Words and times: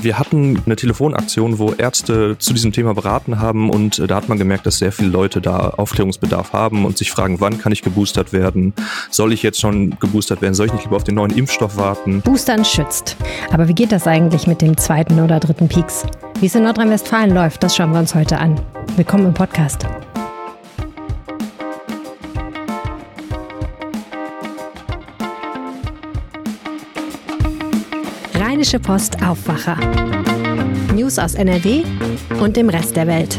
Wir 0.00 0.18
hatten 0.18 0.62
eine 0.64 0.76
Telefonaktion, 0.76 1.58
wo 1.58 1.72
Ärzte 1.72 2.36
zu 2.38 2.52
diesem 2.52 2.72
Thema 2.72 2.94
beraten 2.94 3.40
haben 3.40 3.68
und 3.68 3.98
da 4.08 4.14
hat 4.14 4.28
man 4.28 4.38
gemerkt, 4.38 4.64
dass 4.64 4.78
sehr 4.78 4.92
viele 4.92 5.08
Leute 5.08 5.40
da 5.40 5.70
Aufklärungsbedarf 5.70 6.52
haben 6.52 6.84
und 6.84 6.96
sich 6.96 7.10
fragen, 7.10 7.40
wann 7.40 7.58
kann 7.58 7.72
ich 7.72 7.82
geboostert 7.82 8.32
werden? 8.32 8.74
Soll 9.10 9.32
ich 9.32 9.42
jetzt 9.42 9.58
schon 9.58 9.98
geboostert 9.98 10.40
werden? 10.40 10.54
Soll 10.54 10.66
ich 10.66 10.72
nicht 10.72 10.84
lieber 10.84 10.96
auf 10.96 11.04
den 11.04 11.16
neuen 11.16 11.32
Impfstoff 11.32 11.76
warten? 11.76 12.20
Boostern 12.20 12.64
schützt. 12.64 13.16
Aber 13.50 13.66
wie 13.66 13.74
geht 13.74 13.90
das 13.90 14.06
eigentlich 14.06 14.46
mit 14.46 14.62
dem 14.62 14.76
zweiten 14.76 15.18
oder 15.18 15.40
dritten 15.40 15.68
Peaks? 15.68 16.04
Wie 16.38 16.46
es 16.46 16.54
in 16.54 16.62
Nordrhein-Westfalen 16.62 17.34
läuft, 17.34 17.64
das 17.64 17.74
schauen 17.74 17.92
wir 17.92 17.98
uns 17.98 18.14
heute 18.14 18.38
an. 18.38 18.60
Willkommen 18.96 19.26
im 19.26 19.34
Podcast. 19.34 19.84
Rheinische 28.58 28.80
Post 28.80 29.22
Aufwacher. 29.22 29.76
News 30.92 31.16
aus 31.20 31.36
NRW 31.36 31.84
und 32.40 32.56
dem 32.56 32.68
Rest 32.68 32.96
der 32.96 33.06
Welt. 33.06 33.38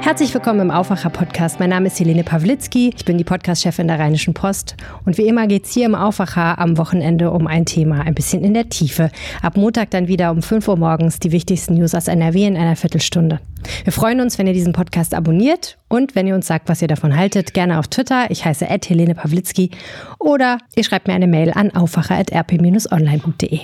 Herzlich 0.00 0.34
willkommen 0.34 0.58
im 0.58 0.70
Aufwacher-Podcast. 0.72 1.60
Mein 1.60 1.70
Name 1.70 1.86
ist 1.86 2.00
Helene 2.00 2.24
Pawlitzki. 2.24 2.92
Ich 2.96 3.04
bin 3.04 3.16
die 3.16 3.22
Podcast-Chefin 3.22 3.86
der 3.86 4.00
Rheinischen 4.00 4.34
Post. 4.34 4.74
Und 5.06 5.18
wie 5.18 5.28
immer 5.28 5.46
geht 5.46 5.66
es 5.66 5.70
hier 5.70 5.86
im 5.86 5.94
Aufwacher 5.94 6.58
am 6.58 6.78
Wochenende 6.78 7.30
um 7.30 7.46
ein 7.46 7.64
Thema, 7.64 8.00
ein 8.00 8.16
bisschen 8.16 8.42
in 8.42 8.54
der 8.54 8.68
Tiefe. 8.68 9.12
Ab 9.40 9.56
Montag 9.56 9.90
dann 9.90 10.08
wieder 10.08 10.32
um 10.32 10.42
5 10.42 10.66
Uhr 10.66 10.76
morgens 10.76 11.20
die 11.20 11.30
wichtigsten 11.30 11.74
News 11.74 11.94
aus 11.94 12.08
NRW 12.08 12.44
in 12.44 12.56
einer 12.56 12.74
Viertelstunde. 12.74 13.38
Wir 13.84 13.92
freuen 13.92 14.20
uns, 14.20 14.36
wenn 14.36 14.48
ihr 14.48 14.52
diesen 14.52 14.72
Podcast 14.72 15.14
abonniert 15.14 15.78
und 15.86 16.16
wenn 16.16 16.26
ihr 16.26 16.34
uns 16.34 16.48
sagt, 16.48 16.68
was 16.68 16.82
ihr 16.82 16.88
davon 16.88 17.16
haltet, 17.16 17.54
gerne 17.54 17.78
auf 17.78 17.86
Twitter. 17.86 18.32
Ich 18.32 18.44
heiße 18.44 18.66
Helene 18.66 19.14
Pawlitzki. 19.14 19.70
Oder 20.18 20.58
ihr 20.74 20.82
schreibt 20.82 21.06
mir 21.06 21.14
eine 21.14 21.28
Mail 21.28 21.52
an 21.52 21.70
aufwacher.rp-online.de. 21.70 23.60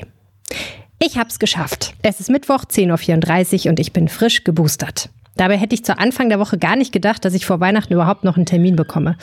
Ich 0.99 1.17
hab's 1.17 1.39
geschafft. 1.39 1.95
Es 2.03 2.21
ist 2.21 2.31
Mittwoch, 2.31 2.65
10.34 2.65 3.65
Uhr 3.65 3.71
und 3.71 3.81
ich 3.81 3.93
bin 3.93 4.09
frisch 4.09 4.45
geboostert. 4.45 5.11
Dabei 5.37 5.57
hätte 5.57 5.75
ich 5.75 5.85
zu 5.85 5.97
Anfang 5.97 6.29
der 6.29 6.41
Woche 6.41 6.59
gar 6.59 6.75
nicht 6.75 6.93
gedacht, 6.93 7.25
dass 7.25 7.35
ich 7.35 7.47
vor 7.47 7.61
Weihnachten 7.61 7.93
überhaupt 7.93 8.25
noch 8.25 8.37
einen 8.37 8.47
Termin 8.47 8.75
bekomme. 8.75 9.17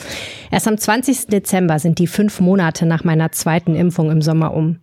Erst 0.50 0.66
am 0.66 0.78
20. 0.78 1.26
Dezember 1.26 1.78
sind 1.78 1.98
die 1.98 2.06
fünf 2.06 2.40
Monate 2.40 2.86
nach 2.86 3.04
meiner 3.04 3.32
zweiten 3.32 3.76
Impfung 3.76 4.10
im 4.10 4.22
Sommer 4.22 4.54
um. 4.54 4.78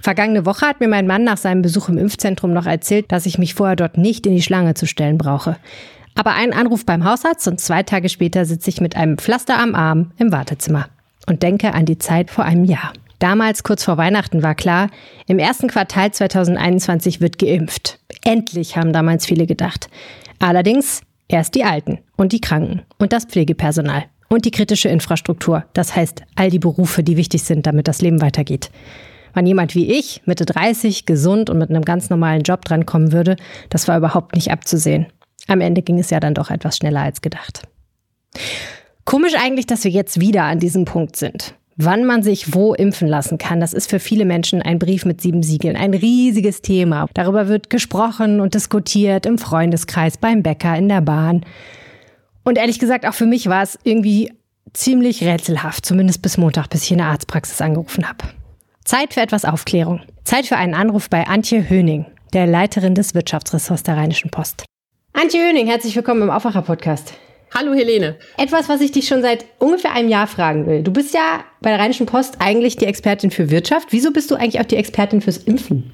Vergangene 0.00 0.46
Woche 0.46 0.66
hat 0.66 0.80
mir 0.80 0.88
mein 0.88 1.08
Mann 1.08 1.24
nach 1.24 1.36
seinem 1.36 1.62
Besuch 1.62 1.88
im 1.88 1.98
Impfzentrum 1.98 2.52
noch 2.52 2.66
erzählt, 2.66 3.10
dass 3.10 3.26
ich 3.26 3.38
mich 3.38 3.54
vorher 3.54 3.76
dort 3.76 3.98
nicht 3.98 4.26
in 4.26 4.34
die 4.34 4.42
Schlange 4.42 4.74
zu 4.74 4.86
stellen 4.86 5.18
brauche. 5.18 5.56
Aber 6.14 6.34
ein 6.34 6.52
Anruf 6.52 6.86
beim 6.86 7.04
Hausarzt 7.04 7.46
und 7.48 7.60
zwei 7.60 7.82
Tage 7.82 8.08
später 8.08 8.44
sitze 8.44 8.70
ich 8.70 8.80
mit 8.80 8.96
einem 8.96 9.18
Pflaster 9.18 9.58
am 9.58 9.74
Arm 9.74 10.12
im 10.16 10.32
Wartezimmer 10.32 10.88
und 11.26 11.42
denke 11.42 11.74
an 11.74 11.84
die 11.84 11.98
Zeit 11.98 12.30
vor 12.30 12.44
einem 12.44 12.64
Jahr. 12.64 12.92
Damals, 13.18 13.62
kurz 13.62 13.84
vor 13.84 13.96
Weihnachten, 13.96 14.42
war 14.42 14.54
klar, 14.54 14.90
im 15.26 15.38
ersten 15.38 15.68
Quartal 15.68 16.12
2021 16.12 17.20
wird 17.20 17.38
geimpft. 17.38 17.98
Endlich, 18.24 18.76
haben 18.76 18.92
damals 18.92 19.26
viele 19.26 19.46
gedacht. 19.46 19.88
Allerdings 20.38 21.00
erst 21.28 21.54
die 21.54 21.64
Alten 21.64 21.98
und 22.16 22.32
die 22.32 22.40
Kranken 22.40 22.82
und 22.98 23.12
das 23.12 23.24
Pflegepersonal 23.24 24.04
und 24.28 24.44
die 24.44 24.50
kritische 24.50 24.88
Infrastruktur, 24.88 25.64
das 25.72 25.96
heißt 25.96 26.22
all 26.34 26.50
die 26.50 26.58
Berufe, 26.58 27.02
die 27.02 27.16
wichtig 27.16 27.44
sind, 27.44 27.66
damit 27.66 27.88
das 27.88 28.02
Leben 28.02 28.20
weitergeht. 28.20 28.70
Wann 29.32 29.46
jemand 29.46 29.74
wie 29.74 29.92
ich, 29.92 30.22
Mitte 30.24 30.46
30, 30.46 31.04
gesund 31.06 31.50
und 31.50 31.58
mit 31.58 31.70
einem 31.70 31.84
ganz 31.84 32.10
normalen 32.10 32.42
Job 32.42 32.64
drankommen 32.64 33.12
würde, 33.12 33.36
das 33.68 33.86
war 33.86 33.98
überhaupt 33.98 34.34
nicht 34.34 34.50
abzusehen. 34.50 35.06
Am 35.46 35.60
Ende 35.60 35.82
ging 35.82 35.98
es 35.98 36.10
ja 36.10 36.20
dann 36.20 36.34
doch 36.34 36.50
etwas 36.50 36.78
schneller 36.78 37.02
als 37.02 37.20
gedacht. 37.20 37.62
Komisch 39.04 39.34
eigentlich, 39.38 39.66
dass 39.66 39.84
wir 39.84 39.90
jetzt 39.90 40.20
wieder 40.20 40.44
an 40.44 40.58
diesem 40.58 40.84
Punkt 40.84 41.16
sind. 41.16 41.54
Wann 41.78 42.06
man 42.06 42.22
sich 42.22 42.54
wo 42.54 42.72
impfen 42.72 43.06
lassen 43.06 43.36
kann, 43.36 43.60
das 43.60 43.74
ist 43.74 43.90
für 43.90 44.00
viele 44.00 44.24
Menschen 44.24 44.62
ein 44.62 44.78
Brief 44.78 45.04
mit 45.04 45.20
sieben 45.20 45.42
Siegeln, 45.42 45.76
ein 45.76 45.92
riesiges 45.92 46.62
Thema. 46.62 47.06
Darüber 47.12 47.48
wird 47.48 47.68
gesprochen 47.68 48.40
und 48.40 48.54
diskutiert 48.54 49.26
im 49.26 49.36
Freundeskreis, 49.36 50.16
beim 50.16 50.42
Bäcker, 50.42 50.74
in 50.74 50.88
der 50.88 51.02
Bahn. 51.02 51.44
Und 52.44 52.56
ehrlich 52.56 52.78
gesagt, 52.78 53.06
auch 53.06 53.12
für 53.12 53.26
mich 53.26 53.50
war 53.50 53.62
es 53.62 53.78
irgendwie 53.84 54.32
ziemlich 54.72 55.22
rätselhaft, 55.22 55.84
zumindest 55.84 56.22
bis 56.22 56.38
Montag, 56.38 56.68
bis 56.70 56.84
ich 56.84 56.92
in 56.92 56.98
der 56.98 57.08
Arztpraxis 57.08 57.60
angerufen 57.60 58.08
habe. 58.08 58.24
Zeit 58.84 59.12
für 59.12 59.20
etwas 59.20 59.44
Aufklärung. 59.44 60.00
Zeit 60.24 60.46
für 60.46 60.56
einen 60.56 60.74
Anruf 60.74 61.10
bei 61.10 61.26
Antje 61.26 61.68
Höning, 61.68 62.06
der 62.32 62.46
Leiterin 62.46 62.94
des 62.94 63.14
Wirtschaftsressorts 63.14 63.82
der 63.82 63.98
Rheinischen 63.98 64.30
Post. 64.30 64.64
Antje 65.12 65.46
Höning, 65.46 65.66
herzlich 65.66 65.94
willkommen 65.94 66.22
im 66.22 66.30
Aufwacher-Podcast. 66.30 67.12
Hallo 67.54 67.72
Helene. 67.72 68.16
Etwas, 68.36 68.68
was 68.68 68.80
ich 68.80 68.92
dich 68.92 69.06
schon 69.06 69.22
seit 69.22 69.46
ungefähr 69.58 69.92
einem 69.92 70.08
Jahr 70.08 70.26
fragen 70.26 70.66
will. 70.66 70.82
Du 70.82 70.92
bist 70.92 71.14
ja 71.14 71.44
bei 71.60 71.70
der 71.70 71.78
Rheinischen 71.78 72.06
Post 72.06 72.36
eigentlich 72.40 72.76
die 72.76 72.86
Expertin 72.86 73.30
für 73.30 73.50
Wirtschaft. 73.50 73.88
Wieso 73.92 74.12
bist 74.12 74.30
du 74.30 74.34
eigentlich 74.34 74.60
auch 74.60 74.66
die 74.66 74.76
Expertin 74.76 75.20
fürs 75.20 75.38
Impfen? 75.38 75.92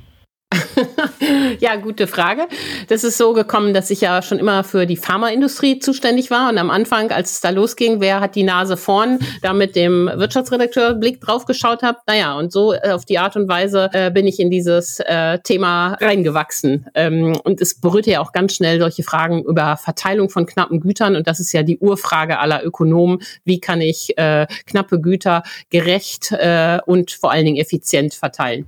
ja, 1.60 1.76
gute 1.76 2.06
Frage. 2.06 2.42
Das 2.88 3.04
ist 3.04 3.18
so 3.18 3.32
gekommen, 3.32 3.74
dass 3.74 3.90
ich 3.90 4.00
ja 4.00 4.22
schon 4.22 4.38
immer 4.38 4.64
für 4.64 4.86
die 4.86 4.96
Pharmaindustrie 4.96 5.78
zuständig 5.78 6.30
war. 6.30 6.50
Und 6.50 6.58
am 6.58 6.70
Anfang, 6.70 7.10
als 7.10 7.32
es 7.32 7.40
da 7.40 7.50
losging, 7.50 8.00
wer 8.00 8.20
hat 8.20 8.34
die 8.34 8.42
Nase 8.42 8.76
vorn, 8.76 9.18
da 9.42 9.52
mit 9.52 9.76
dem 9.76 10.10
Wirtschaftsredakteur 10.12 10.94
Blick 10.94 11.20
drauf 11.20 11.44
geschaut 11.46 11.82
habe. 11.82 11.98
Naja, 12.06 12.36
und 12.36 12.52
so 12.52 12.72
äh, 12.72 12.90
auf 12.90 13.04
die 13.04 13.18
Art 13.18 13.36
und 13.36 13.48
Weise 13.48 13.90
äh, 13.92 14.10
bin 14.10 14.26
ich 14.26 14.40
in 14.40 14.50
dieses 14.50 15.00
äh, 15.00 15.38
Thema 15.38 15.94
reingewachsen. 16.00 16.86
Ähm, 16.94 17.36
und 17.44 17.60
es 17.60 17.80
berührte 17.80 18.10
ja 18.10 18.20
auch 18.20 18.32
ganz 18.32 18.54
schnell 18.54 18.80
solche 18.80 19.02
Fragen 19.02 19.42
über 19.44 19.76
Verteilung 19.76 20.28
von 20.30 20.46
knappen 20.46 20.80
Gütern. 20.80 21.16
Und 21.16 21.26
das 21.26 21.40
ist 21.40 21.52
ja 21.52 21.62
die 21.62 21.78
Urfrage 21.78 22.38
aller 22.38 22.64
Ökonomen. 22.64 23.20
Wie 23.44 23.60
kann 23.60 23.80
ich 23.80 24.16
äh, 24.18 24.46
knappe 24.66 25.00
Güter 25.00 25.42
gerecht 25.70 26.32
äh, 26.32 26.78
und 26.86 27.12
vor 27.12 27.30
allen 27.30 27.44
Dingen 27.44 27.58
effizient 27.58 28.14
verteilen? 28.14 28.66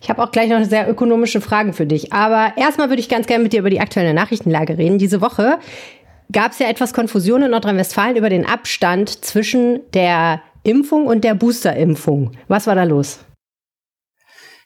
Ich 0.00 0.10
habe 0.10 0.22
auch 0.22 0.30
gleich 0.30 0.48
noch 0.48 0.64
sehr 0.64 0.88
ökonomische 0.88 1.25
Fragen 1.40 1.72
für 1.72 1.86
dich. 1.86 2.12
Aber 2.12 2.52
erstmal 2.56 2.88
würde 2.88 3.00
ich 3.00 3.08
ganz 3.08 3.26
gerne 3.26 3.42
mit 3.42 3.52
dir 3.52 3.60
über 3.60 3.70
die 3.70 3.80
aktuelle 3.80 4.14
Nachrichtenlage 4.14 4.78
reden. 4.78 4.98
Diese 4.98 5.20
Woche 5.20 5.58
gab 6.32 6.52
es 6.52 6.58
ja 6.58 6.68
etwas 6.68 6.92
Konfusion 6.92 7.42
in 7.42 7.50
Nordrhein-Westfalen 7.50 8.16
über 8.16 8.30
den 8.30 8.46
Abstand 8.46 9.24
zwischen 9.24 9.80
der 9.94 10.40
Impfung 10.62 11.06
und 11.06 11.22
der 11.24 11.34
Boosterimpfung. 11.34 12.32
Was 12.48 12.66
war 12.66 12.74
da 12.74 12.84
los? 12.84 13.20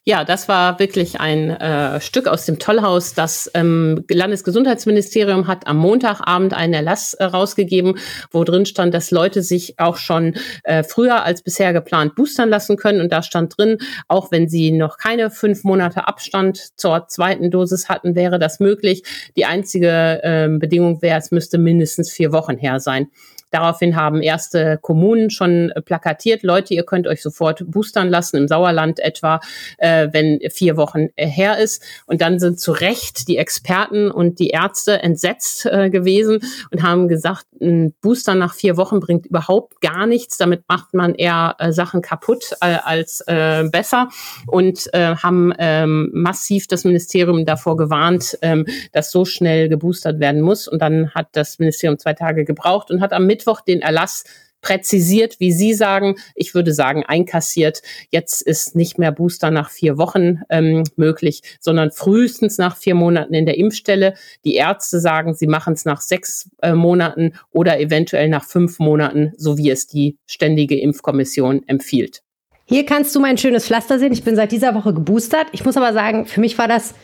Ja, 0.07 0.25
das 0.25 0.49
war 0.49 0.79
wirklich 0.79 1.21
ein 1.21 1.51
äh, 1.51 2.01
Stück 2.01 2.27
aus 2.27 2.47
dem 2.47 2.59
Tollhaus. 2.59 3.13
Das 3.13 3.51
ähm, 3.53 4.03
Landesgesundheitsministerium 4.11 5.47
hat 5.47 5.67
am 5.67 5.77
Montagabend 5.77 6.55
einen 6.55 6.73
Erlass 6.73 7.13
äh, 7.13 7.25
rausgegeben, 7.25 7.99
wo 8.31 8.43
drin 8.45 8.65
stand, 8.65 8.95
dass 8.95 9.11
Leute 9.11 9.43
sich 9.43 9.79
auch 9.79 9.99
schon 9.99 10.37
äh, 10.65 10.85
früher 10.85 11.23
als 11.23 11.43
bisher 11.43 11.75
geplant 11.75 12.15
boostern 12.15 12.49
lassen 12.49 12.79
können. 12.79 13.03
Und 13.03 13.13
da 13.13 13.23
stand 13.23 13.59
drin, 13.59 13.77
auch 14.09 14.31
wenn 14.31 14.49
sie 14.49 14.73
noch 14.73 14.97
keine 14.97 15.31
fünf 15.31 15.65
Monate 15.65 16.09
Abstand 16.09 16.79
zur 16.79 17.07
zweiten 17.09 17.51
Dosis 17.51 17.91
hatten, 17.91 18.15
wäre 18.15 18.39
das 18.39 18.59
möglich. 18.59 19.03
Die 19.37 19.45
einzige 19.45 20.21
äh, 20.23 20.49
Bedingung 20.49 21.03
wäre, 21.03 21.19
es 21.19 21.31
müsste 21.31 21.59
mindestens 21.59 22.11
vier 22.11 22.33
Wochen 22.33 22.57
her 22.57 22.81
sein. 22.81 23.09
Daraufhin 23.51 23.97
haben 23.97 24.23
erste 24.23 24.79
Kommunen 24.81 25.31
schon 25.31 25.71
äh, 25.71 25.83
plakatiert, 25.83 26.43
Leute, 26.43 26.75
ihr 26.75 26.85
könnt 26.85 27.07
euch 27.07 27.23
sofort 27.23 27.65
boostern 27.67 28.09
lassen, 28.09 28.37
im 28.37 28.49
Sauerland 28.49 29.01
etwa, 29.01 29.41
äh, 29.79 30.09
wenn 30.13 30.41
vier 30.51 30.77
Wochen 30.77 31.09
äh, 31.17 31.27
her 31.27 31.59
ist. 31.59 31.83
Und 32.07 32.21
dann 32.21 32.39
sind 32.39 32.61
zu 32.61 32.73
Recht 32.73 33.29
die 33.29 33.37
Experten 33.37 34.11
und 34.11 34.39
die 34.39 34.49
Ärzte 34.49 35.03
entsetzt 35.03 35.67
äh, 35.67 35.91
gewesen 35.91 36.41
und 36.71 36.83
haben 36.83 37.09
gesagt, 37.09 37.47
ein 37.61 37.93
Booster 38.01 38.35
nach 38.35 38.55
vier 38.55 38.77
Wochen 38.77 39.01
bringt 39.01 39.27
überhaupt 39.27 39.81
gar 39.81 40.07
nichts. 40.07 40.39
Damit 40.39 40.63
macht 40.69 40.95
man 40.95 41.15
eher 41.15 41.57
äh, 41.59 41.73
Sachen 41.73 42.01
kaputt 42.01 42.57
äh, 42.61 42.77
als 42.83 43.25
besser 43.27 44.09
und 44.47 44.89
haben 44.93 45.53
ähm, 45.59 46.11
massiv 46.13 46.67
das 46.67 46.85
Ministerium 46.85 47.45
davor 47.45 47.77
gewarnt, 47.77 48.39
ähm, 48.43 48.67
dass 48.93 49.11
so 49.11 49.25
schnell 49.25 49.69
geboostert 49.69 50.21
werden 50.21 50.41
muss. 50.41 50.69
Und 50.69 50.81
dann 50.81 51.11
hat 51.15 51.29
das 51.33 51.59
Ministerium 51.59 51.99
zwei 51.99 52.15
Tage 52.15 52.45
gebraucht 52.45 52.91
und 52.91 53.01
hat 53.01 53.13
am 53.13 53.27
Mittwoch 53.27 53.40
den 53.61 53.83
Erlass 53.83 54.25
präzisiert, 54.61 55.41
wie 55.41 55.53
Sie 55.53 55.75
sagen. 55.75 56.17
Ich 56.35 56.55
würde 56.55 56.73
sagen, 56.73 57.05
einkassiert. 57.05 57.83
Jetzt 58.11 58.43
ist 58.43 58.77
nicht 58.77 58.99
mehr 58.99 59.13
Booster 59.13 59.51
nach 59.51 59.71
vier 59.71 59.99
Wochen 59.99 60.41
ähm, 60.49 60.85
möglich, 60.97 61.43
sondern 61.61 61.91
frühestens 61.91 62.59
nach 62.59 62.77
vier 62.77 62.95
Monaten 62.95 63.35
in 63.35 63.47
der 63.47 63.59
Impfstelle. 63.59 64.15
Die 64.45 64.55
Ärzte 64.55 65.01
sagen, 65.01 65.35
sie 65.35 65.47
machen 65.47 65.75
es 65.75 65.85
nach 65.85 66.01
sechs 66.01 66.51
äh, 66.63 66.75
Monaten 66.75 67.33
oder 67.51 67.81
eventuell 67.81 68.29
nach 68.29 68.45
fünf 68.45 68.79
Monaten, 68.79 69.33
so 69.37 69.57
wie 69.57 69.71
es 69.71 69.87
die 69.87 70.19
Ständige 70.27 70.79
Impfkommission 70.79 71.67
empfiehlt. 71.67 72.23
Hier 72.67 72.87
kannst 72.87 73.15
du 73.17 73.21
mein 73.21 73.37
schönes 73.37 73.67
Pflaster 73.67 73.99
sehen. 73.99 74.13
Ich 74.13 74.23
bin 74.23 74.37
seit 74.37 74.53
dieser 74.53 74.75
Woche 74.75 74.95
geboostert. 74.95 75.47
Ich 75.53 75.65
muss 75.65 75.77
aber 75.77 75.93
sagen, 75.93 76.27
für 76.27 76.41
mich 76.41 76.57
war 76.57 76.69
das 76.69 76.95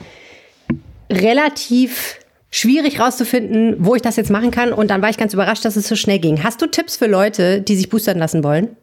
relativ 1.10 2.20
schwierig 2.56 2.98
rauszufinden, 2.98 3.76
wo 3.80 3.94
ich 3.96 4.02
das 4.02 4.16
jetzt 4.16 4.30
machen 4.30 4.50
kann. 4.50 4.72
Und 4.72 4.88
dann 4.88 5.02
war 5.02 5.10
ich 5.10 5.18
ganz 5.18 5.34
überrascht, 5.34 5.64
dass 5.66 5.76
es 5.76 5.88
so 5.88 5.94
schnell 5.94 6.18
ging. 6.18 6.42
Hast 6.42 6.62
du 6.62 6.66
Tipps 6.66 6.96
für 6.96 7.06
Leute, 7.06 7.60
die 7.60 7.76
sich 7.76 7.90
boostern 7.90 8.18
lassen 8.18 8.42
wollen? 8.42 8.76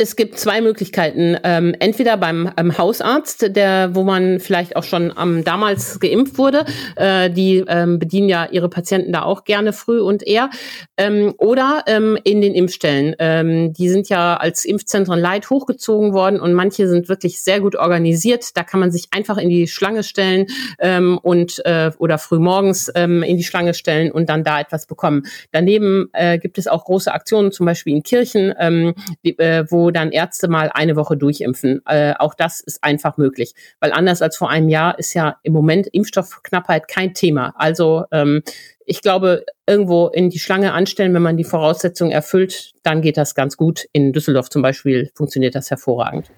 Es 0.00 0.14
gibt 0.14 0.38
zwei 0.38 0.60
Möglichkeiten. 0.60 1.36
Ähm, 1.42 1.74
entweder 1.80 2.16
beim 2.16 2.52
ähm, 2.56 2.78
Hausarzt, 2.78 3.56
der, 3.56 3.96
wo 3.96 4.04
man 4.04 4.38
vielleicht 4.38 4.76
auch 4.76 4.84
schon 4.84 5.12
ähm, 5.20 5.42
damals 5.42 5.98
geimpft 5.98 6.38
wurde. 6.38 6.66
Äh, 6.94 7.30
die 7.30 7.64
ähm, 7.66 7.98
bedienen 7.98 8.28
ja 8.28 8.46
ihre 8.48 8.68
Patienten 8.68 9.10
da 9.10 9.22
auch 9.22 9.42
gerne 9.42 9.72
früh 9.72 9.98
und 9.98 10.24
eher. 10.24 10.50
Ähm, 10.96 11.34
oder 11.38 11.82
ähm, 11.88 12.16
in 12.22 12.40
den 12.40 12.54
Impfstellen. 12.54 13.16
Ähm, 13.18 13.72
die 13.72 13.88
sind 13.88 14.08
ja 14.08 14.36
als 14.36 14.64
Impfzentren 14.64 15.18
Leid 15.18 15.50
hochgezogen 15.50 16.12
worden 16.12 16.38
und 16.38 16.54
manche 16.54 16.86
sind 16.86 17.08
wirklich 17.08 17.42
sehr 17.42 17.58
gut 17.58 17.74
organisiert. 17.74 18.56
Da 18.56 18.62
kann 18.62 18.78
man 18.78 18.92
sich 18.92 19.08
einfach 19.10 19.36
in 19.36 19.48
die 19.48 19.66
Schlange 19.66 20.04
stellen 20.04 20.46
ähm, 20.78 21.18
und 21.20 21.60
äh, 21.64 21.90
oder 21.98 22.18
früh 22.18 22.38
morgens 22.38 22.88
ähm, 22.94 23.24
in 23.24 23.36
die 23.36 23.42
Schlange 23.42 23.74
stellen 23.74 24.12
und 24.12 24.28
dann 24.28 24.44
da 24.44 24.60
etwas 24.60 24.86
bekommen. 24.86 25.24
Daneben 25.50 26.08
äh, 26.12 26.38
gibt 26.38 26.56
es 26.56 26.68
auch 26.68 26.84
große 26.84 27.12
Aktionen, 27.12 27.50
zum 27.50 27.66
Beispiel 27.66 27.96
in 27.96 28.04
Kirchen, 28.04 28.54
ähm, 28.60 28.94
die, 29.24 29.36
äh, 29.40 29.64
wo 29.68 29.87
dann 29.90 30.12
Ärzte 30.12 30.48
mal 30.48 30.70
eine 30.72 30.96
Woche 30.96 31.16
durchimpfen. 31.16 31.82
Äh, 31.86 32.14
auch 32.18 32.34
das 32.34 32.60
ist 32.60 32.82
einfach 32.82 33.16
möglich, 33.16 33.54
weil 33.80 33.92
anders 33.92 34.22
als 34.22 34.36
vor 34.36 34.50
einem 34.50 34.68
Jahr 34.68 34.98
ist 34.98 35.14
ja 35.14 35.36
im 35.42 35.52
Moment 35.52 35.86
Impfstoffknappheit 35.88 36.88
kein 36.88 37.14
Thema. 37.14 37.54
Also 37.56 38.04
ähm, 38.12 38.42
ich 38.84 39.02
glaube, 39.02 39.44
irgendwo 39.66 40.06
in 40.08 40.30
die 40.30 40.38
Schlange 40.38 40.72
anstellen, 40.72 41.12
wenn 41.12 41.22
man 41.22 41.36
die 41.36 41.44
Voraussetzungen 41.44 42.10
erfüllt, 42.10 42.72
dann 42.82 43.02
geht 43.02 43.16
das 43.18 43.34
ganz 43.34 43.56
gut. 43.56 43.84
In 43.92 44.12
Düsseldorf 44.12 44.48
zum 44.48 44.62
Beispiel 44.62 45.10
funktioniert 45.14 45.54
das 45.54 45.70
hervorragend. 45.70 46.30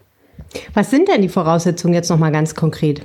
Was 0.75 0.91
sind 0.91 1.09
denn 1.09 1.23
die 1.23 1.29
Voraussetzungen 1.29 1.95
jetzt 1.95 2.11
nochmal 2.11 2.33
ganz 2.33 2.55
konkret? 2.55 3.03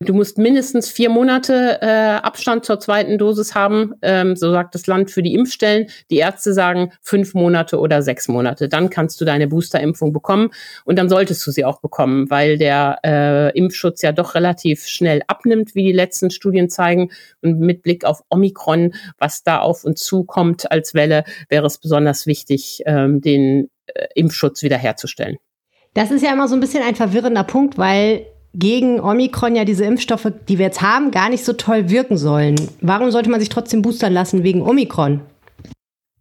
Du 0.00 0.14
musst 0.14 0.38
mindestens 0.38 0.88
vier 0.88 1.10
Monate 1.10 1.78
äh, 1.82 1.86
Abstand 1.86 2.64
zur 2.64 2.78
zweiten 2.78 3.18
Dosis 3.18 3.56
haben, 3.56 3.94
ähm, 4.02 4.36
so 4.36 4.52
sagt 4.52 4.76
das 4.76 4.86
Land 4.86 5.10
für 5.10 5.24
die 5.24 5.34
Impfstellen. 5.34 5.88
Die 6.08 6.18
Ärzte 6.18 6.54
sagen 6.54 6.92
fünf 7.02 7.34
Monate 7.34 7.80
oder 7.80 8.00
sechs 8.00 8.28
Monate. 8.28 8.68
Dann 8.68 8.90
kannst 8.90 9.20
du 9.20 9.24
deine 9.24 9.48
Boosterimpfung 9.48 10.12
bekommen 10.12 10.50
und 10.84 10.96
dann 10.96 11.08
solltest 11.08 11.44
du 11.44 11.50
sie 11.50 11.64
auch 11.64 11.80
bekommen, 11.80 12.30
weil 12.30 12.58
der 12.58 13.00
äh, 13.04 13.58
Impfschutz 13.58 14.00
ja 14.02 14.12
doch 14.12 14.36
relativ 14.36 14.86
schnell 14.86 15.22
abnimmt, 15.26 15.74
wie 15.74 15.82
die 15.82 15.92
letzten 15.92 16.30
Studien 16.30 16.68
zeigen. 16.68 17.10
Und 17.42 17.58
mit 17.58 17.82
Blick 17.82 18.04
auf 18.04 18.22
Omikron, 18.30 18.94
was 19.18 19.42
da 19.42 19.58
auf 19.58 19.82
uns 19.82 20.04
zukommt 20.04 20.70
als 20.70 20.94
Welle, 20.94 21.24
wäre 21.48 21.66
es 21.66 21.78
besonders 21.78 22.24
wichtig, 22.26 22.82
ähm, 22.86 23.20
den 23.20 23.68
äh, 23.86 24.06
Impfschutz 24.14 24.62
wiederherzustellen. 24.62 25.38
Das 25.94 26.12
ist 26.12 26.22
ja 26.22 26.32
immer 26.32 26.46
so 26.46 26.54
ein 26.54 26.60
bisschen 26.60 26.84
ein 26.84 26.94
verwirrender 26.94 27.42
Punkt, 27.42 27.78
weil 27.78 28.26
gegen 28.54 29.00
Omikron 29.00 29.56
ja 29.56 29.64
diese 29.64 29.84
Impfstoffe, 29.84 30.32
die 30.48 30.58
wir 30.58 30.66
jetzt 30.66 30.82
haben, 30.82 31.10
gar 31.10 31.28
nicht 31.28 31.44
so 31.44 31.52
toll 31.52 31.90
wirken 31.90 32.16
sollen. 32.16 32.56
Warum 32.80 33.10
sollte 33.10 33.30
man 33.30 33.40
sich 33.40 33.48
trotzdem 33.48 33.82
boostern 33.82 34.12
lassen 34.12 34.42
wegen 34.42 34.62
Omikron? 34.62 35.20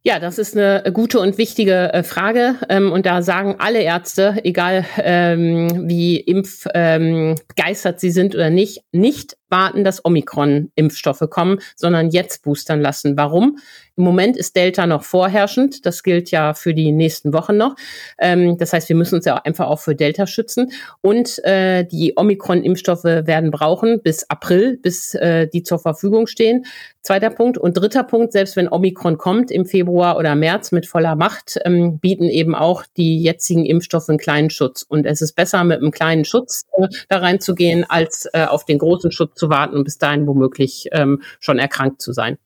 Ja, 0.08 0.20
das 0.20 0.38
ist 0.38 0.56
eine 0.56 0.90
gute 0.94 1.20
und 1.20 1.38
wichtige 1.38 1.94
äh, 1.94 2.02
Frage. 2.02 2.56
Ähm, 2.70 2.94
und 2.94 3.06
da 3.06 3.22
sagen 3.22 3.56
alle 3.60 3.82
Ärzte, 3.82 4.40
egal 4.46 4.86
ähm, 5.00 5.90
wie 5.90 6.18
impfbegeistert 6.18 7.96
ähm, 7.96 8.00
sie 8.00 8.12
sind 8.12 8.34
oder 8.34 8.50
nicht, 8.50 8.84
nicht 8.94 9.36
warten, 9.50 9.84
dass 9.84 10.04
Omikron-Impfstoffe 10.04 11.30
kommen, 11.30 11.60
sondern 11.76 12.10
jetzt 12.10 12.44
boostern 12.44 12.82
lassen. 12.82 13.18
Warum? 13.18 13.58
Im 13.98 14.04
Moment 14.04 14.38
ist 14.38 14.56
Delta 14.56 14.86
noch 14.86 15.04
vorherrschend. 15.04 15.86
Das 15.88 16.04
gilt 16.04 16.30
ja 16.30 16.54
für 16.54 16.76
die 16.76 16.92
nächsten 16.92 17.34
Wochen 17.34 17.58
noch. 17.58 17.76
Ähm, 18.20 18.58
das 18.58 18.72
heißt, 18.72 18.90
wir 18.90 18.96
müssen 18.96 19.16
uns 19.16 19.26
ja 19.26 19.38
einfach 19.38 19.68
auch 19.68 19.80
für 19.80 19.96
Delta 19.96 20.28
schützen. 20.28 20.72
Und 21.02 21.44
äh, 21.44 21.84
die 21.84 22.14
Omikron-Impfstoffe 22.16 23.04
werden 23.04 23.50
brauchen 23.50 24.02
bis 24.04 24.30
April, 24.30 24.78
bis 24.78 25.16
äh, 25.16 25.48
die 25.48 25.64
zur 25.64 25.80
Verfügung 25.80 26.28
stehen. 26.28 26.66
Zweiter 27.02 27.30
Punkt. 27.30 27.58
Und 27.58 27.76
dritter 27.76 28.04
Punkt, 28.04 28.34
selbst 28.34 28.56
wenn 28.56 28.68
Omikron 28.68 29.18
kommt 29.18 29.50
im 29.50 29.66
Februar 29.66 30.18
oder 30.18 30.36
März 30.36 30.72
mit 30.72 30.86
voller 30.86 31.16
Macht, 31.16 31.58
ähm, 31.64 31.98
bieten 31.98 32.26
eben 32.26 32.54
auch 32.54 32.84
die 32.98 33.20
jetzigen 33.24 33.66
Impfstoffe 33.66 34.10
einen 34.10 34.18
kleinen 34.20 34.50
Schutz. 34.50 34.84
Und 34.88 35.06
es 35.06 35.22
ist 35.22 35.34
besser, 35.34 35.64
mit 35.64 35.80
einem 35.80 35.92
kleinen 35.92 36.26
Schutz 36.26 36.64
äh, 36.74 36.88
da 37.10 37.18
reinzugehen, 37.18 37.84
als 37.90 38.28
äh, 38.34 38.46
auf 38.46 38.66
den 38.66 38.78
großen 38.78 39.12
Schutz 39.12 39.37
zu 39.38 39.50
warten 39.50 39.76
und 39.76 39.84
bis 39.84 39.98
dahin 39.98 40.28
womöglich 40.28 40.88
ähm, 40.92 41.22
schon 41.40 41.60
erkrankt 41.60 42.02
zu 42.02 42.14
sein. 42.14 42.38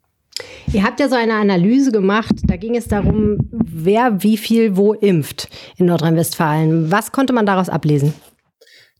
Ihr 0.73 0.83
habt 0.83 0.99
ja 0.99 1.07
so 1.07 1.15
eine 1.15 1.33
Analyse 1.35 1.91
gemacht, 1.91 2.33
da 2.45 2.55
ging 2.55 2.75
es 2.75 2.88
darum, 2.88 3.38
wer 3.51 4.23
wie 4.23 4.38
viel 4.38 4.77
wo 4.77 4.93
impft 4.93 5.49
in 5.77 5.85
Nordrhein-Westfalen. 5.85 6.91
Was 6.91 7.11
konnte 7.11 7.33
man 7.33 7.45
daraus 7.45 7.69
ablesen? 7.69 8.13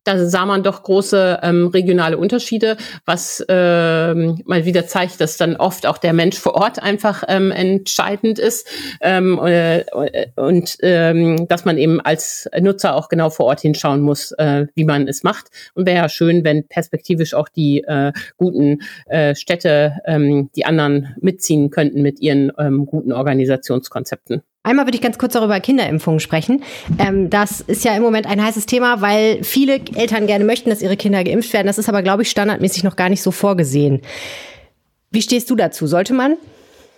Da 0.04 0.26
sah 0.26 0.46
man 0.46 0.64
doch 0.64 0.84
große 0.84 1.40
ähm, 1.44 1.68
regionale 1.68 2.18
Unterschiede, 2.18 2.78
was 3.06 3.44
ähm, 3.48 4.42
mal 4.46 4.66
wieder 4.66 4.88
zeigt, 4.88 5.22
dass 5.22 5.38
dann 5.38 5.56
oft 5.56 5.86
auch 5.86 5.98
der 5.98 6.14
Mensch 6.14 6.38
vor 6.38 6.56
Ort 6.56 6.82
einfach 6.82 7.24
ähm, 7.28 7.52
entscheidend 7.52 8.40
ist 8.40 8.68
ähm, 9.02 9.40
äh, 9.46 9.84
und 10.36 10.78
ähm, 10.82 11.48
dass 11.48 11.66
man 11.66 11.78
eben 11.78 12.02
als 12.02 12.50
Nutzer 12.60 12.96
auch 12.96 13.10
genau 13.10 13.30
vor 13.30 13.46
Ort 13.46 13.62
hinschauen 13.62 14.02
muss, 14.02 14.32
äh, 14.34 14.66
wie 14.76 14.86
man 14.86 15.08
es 15.08 15.24
macht. 15.24 15.48
Und 15.74 15.86
wäre 15.86 15.98
ja 15.98 16.10
schön, 16.10 16.44
wenn 16.44 16.68
perspektivisch 16.68 17.34
auch 17.34 17.50
die 17.50 17.84
äh, 17.84 18.12
guten 18.38 18.80
äh, 19.06 19.36
Städte 19.36 20.00
ähm, 20.06 20.50
die 20.56 20.66
anderen 20.66 21.16
mitziehen 21.20 21.70
könnten 21.70 22.02
mit 22.02 22.20
ihren 22.20 22.52
ähm, 22.58 22.86
guten 22.86 23.14
Organisationskonzepten. 23.14 24.42
Einmal 24.64 24.86
würde 24.86 24.96
ich 24.96 25.02
ganz 25.02 25.18
kurz 25.18 25.34
darüber 25.34 25.60
Kinderimpfungen 25.60 26.20
sprechen. 26.20 26.64
Ähm, 27.00 27.32
das 27.32 27.62
ist 27.62 27.84
ja 27.84 27.96
im 27.96 28.04
Moment 28.04 28.28
ein 28.28 28.44
heißes 28.44 28.68
Thema, 28.68 29.02
weil 29.02 29.44
viele 29.44 29.82
Eltern 29.96 30.28
gerne 30.28 30.46
möchten, 30.46 30.70
dass 30.70 30.84
ihre 30.84 30.98
Kinder 30.98 31.24
geimpft 31.24 31.52
werden. 31.54 31.66
Das 31.66 31.80
ist 31.80 31.90
aber, 31.90 32.04
glaube 32.04 32.22
ich, 32.22 32.30
standardmäßig 32.30 32.84
noch 32.84 32.96
gar 32.96 33.10
nicht 33.10 33.24
so 33.24 33.32
vorgesehen. 33.32 34.02
Wie 35.10 35.22
stehst 35.22 35.50
du 35.50 35.56
dazu? 35.56 35.88
Sollte 35.88 36.14
man? 36.14 36.38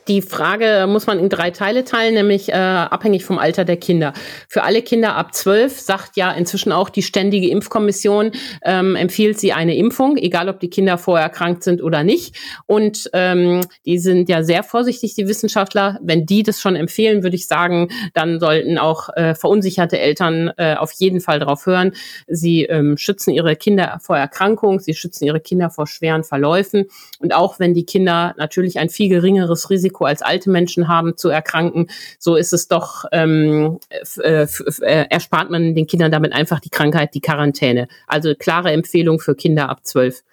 Die 0.09 0.21
Frage 0.21 0.85
muss 0.87 1.07
man 1.07 1.17
in 1.17 1.29
drei 1.29 1.51
Teile 1.51 1.85
teilen, 1.85 2.13
nämlich 2.15 2.49
äh, 2.49 2.53
abhängig 2.53 3.23
vom 3.23 3.37
Alter 3.37 3.63
der 3.63 3.77
Kinder. 3.77 4.13
Für 4.49 4.63
alle 4.63 4.81
Kinder 4.81 5.15
ab 5.15 5.33
zwölf 5.33 5.79
sagt 5.79 6.17
ja 6.17 6.31
inzwischen 6.31 6.73
auch 6.73 6.89
die 6.89 7.03
Ständige 7.03 7.47
Impfkommission, 7.47 8.31
ähm, 8.63 8.97
empfiehlt 8.97 9.39
sie 9.39 9.53
eine 9.53 9.77
Impfung, 9.77 10.17
egal 10.17 10.49
ob 10.49 10.59
die 10.59 10.69
Kinder 10.69 10.97
vorher 10.97 11.25
erkrankt 11.25 11.63
sind 11.63 11.81
oder 11.81 12.03
nicht. 12.03 12.35
Und 12.65 13.09
ähm, 13.13 13.61
die 13.85 13.97
sind 13.97 14.27
ja 14.27 14.43
sehr 14.43 14.63
vorsichtig, 14.63 15.15
die 15.15 15.27
Wissenschaftler. 15.29 15.99
Wenn 16.01 16.25
die 16.25 16.43
das 16.43 16.59
schon 16.59 16.75
empfehlen, 16.75 17.23
würde 17.23 17.37
ich 17.37 17.47
sagen, 17.47 17.87
dann 18.13 18.41
sollten 18.41 18.77
auch 18.77 19.07
äh, 19.15 19.35
verunsicherte 19.35 19.99
Eltern 19.99 20.51
äh, 20.57 20.75
auf 20.75 20.91
jeden 20.91 21.21
Fall 21.21 21.39
darauf 21.39 21.65
hören. 21.65 21.93
Sie 22.27 22.63
ähm, 22.63 22.97
schützen 22.97 23.31
ihre 23.31 23.55
Kinder 23.55 23.99
vor 24.01 24.17
Erkrankung, 24.17 24.81
sie 24.81 24.95
schützen 24.95 25.23
ihre 25.23 25.39
Kinder 25.39 25.69
vor 25.69 25.87
schweren 25.87 26.25
Verläufen. 26.25 26.87
Und 27.19 27.33
auch 27.33 27.59
wenn 27.59 27.73
die 27.73 27.85
Kinder 27.85 28.35
natürlich 28.37 28.79
ein 28.79 28.89
viel 28.89 29.07
geringeres 29.07 29.69
Risiko 29.69 29.92
Risiko 29.93 30.05
als 30.05 30.21
alte 30.21 30.49
Menschen 30.49 30.87
haben 30.87 31.17
zu 31.17 31.29
erkranken, 31.29 31.87
so 32.19 32.35
ist 32.35 32.53
es 32.53 32.67
doch, 32.67 33.05
ähm, 33.11 33.79
äh, 34.17 34.47
äh, 34.81 35.05
erspart 35.09 35.49
man 35.49 35.75
den 35.75 35.87
Kindern 35.87 36.11
damit 36.11 36.33
einfach 36.33 36.59
die 36.59 36.69
Krankheit, 36.69 37.13
die 37.13 37.21
Quarantäne. 37.21 37.87
Also 38.07 38.33
klare 38.35 38.71
Empfehlung 38.71 39.19
für 39.19 39.35
Kinder 39.35 39.69
ab 39.69 39.85
zwölf. 39.85 40.23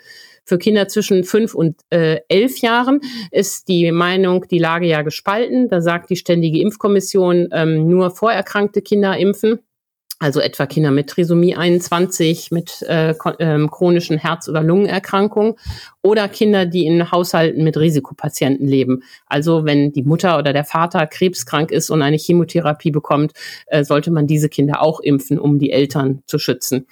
Für 0.44 0.58
Kinder 0.58 0.88
zwischen 0.88 1.22
fünf 1.22 1.54
und 1.54 1.76
äh, 1.90 2.20
elf 2.28 2.58
Jahren 2.58 3.00
ist 3.30 3.68
die 3.68 3.92
Meinung, 3.92 4.46
die 4.50 4.58
Lage 4.58 4.86
ja 4.86 5.02
gespalten. 5.02 5.68
Da 5.68 5.80
sagt 5.80 6.10
die 6.10 6.16
Ständige 6.16 6.60
Impfkommission, 6.60 7.48
ähm, 7.52 7.88
nur 7.88 8.10
vorerkrankte 8.10 8.82
Kinder 8.82 9.16
impfen 9.16 9.60
also 10.20 10.38
etwa 10.38 10.66
Kinder 10.66 10.90
mit 10.90 11.08
Trisomie 11.08 11.56
21, 11.56 12.50
mit 12.50 12.82
äh, 12.82 13.14
ähm, 13.38 13.70
chronischen 13.70 14.18
Herz- 14.18 14.48
oder 14.48 14.62
Lungenerkrankungen 14.62 15.54
oder 16.02 16.28
Kinder, 16.28 16.66
die 16.66 16.84
in 16.84 17.10
Haushalten 17.10 17.64
mit 17.64 17.78
Risikopatienten 17.78 18.68
leben. 18.68 19.02
Also 19.26 19.64
wenn 19.64 19.92
die 19.92 20.02
Mutter 20.02 20.38
oder 20.38 20.52
der 20.52 20.64
Vater 20.64 21.06
krebskrank 21.06 21.70
ist 21.70 21.88
und 21.88 22.02
eine 22.02 22.18
Chemotherapie 22.18 22.90
bekommt, 22.90 23.32
äh, 23.66 23.82
sollte 23.82 24.10
man 24.10 24.26
diese 24.26 24.50
Kinder 24.50 24.82
auch 24.82 25.00
impfen, 25.00 25.38
um 25.38 25.58
die 25.58 25.72
Eltern 25.72 26.22
zu 26.26 26.38
schützen. 26.38 26.86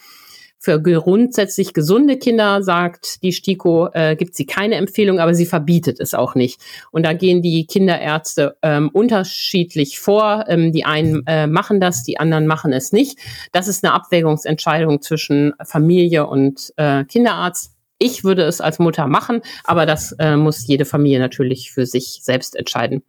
Für 0.60 0.82
grundsätzlich 0.82 1.72
gesunde 1.72 2.16
Kinder, 2.16 2.62
sagt 2.64 3.22
die 3.22 3.32
STIKO, 3.32 3.90
äh, 3.92 4.16
gibt 4.16 4.34
sie 4.34 4.44
keine 4.44 4.74
Empfehlung, 4.74 5.20
aber 5.20 5.32
sie 5.32 5.46
verbietet 5.46 6.00
es 6.00 6.14
auch 6.14 6.34
nicht. 6.34 6.60
Und 6.90 7.06
da 7.06 7.12
gehen 7.12 7.42
die 7.42 7.64
Kinderärzte 7.66 8.56
ähm, 8.62 8.88
unterschiedlich 8.92 10.00
vor. 10.00 10.46
Ähm, 10.48 10.72
die 10.72 10.84
einen 10.84 11.22
äh, 11.26 11.46
machen 11.46 11.80
das, 11.80 12.02
die 12.02 12.18
anderen 12.18 12.48
machen 12.48 12.72
es 12.72 12.92
nicht. 12.92 13.18
Das 13.52 13.68
ist 13.68 13.84
eine 13.84 13.94
Abwägungsentscheidung 13.94 15.00
zwischen 15.00 15.52
Familie 15.64 16.26
und 16.26 16.72
äh, 16.76 17.04
Kinderarzt. 17.04 17.72
Ich 18.00 18.24
würde 18.24 18.42
es 18.42 18.60
als 18.60 18.78
Mutter 18.78 19.06
machen, 19.06 19.42
aber 19.64 19.86
das 19.86 20.12
äh, 20.18 20.36
muss 20.36 20.66
jede 20.66 20.84
Familie 20.84 21.20
natürlich 21.20 21.72
für 21.72 21.86
sich 21.86 22.20
selbst 22.22 22.56
entscheiden. 22.56 23.02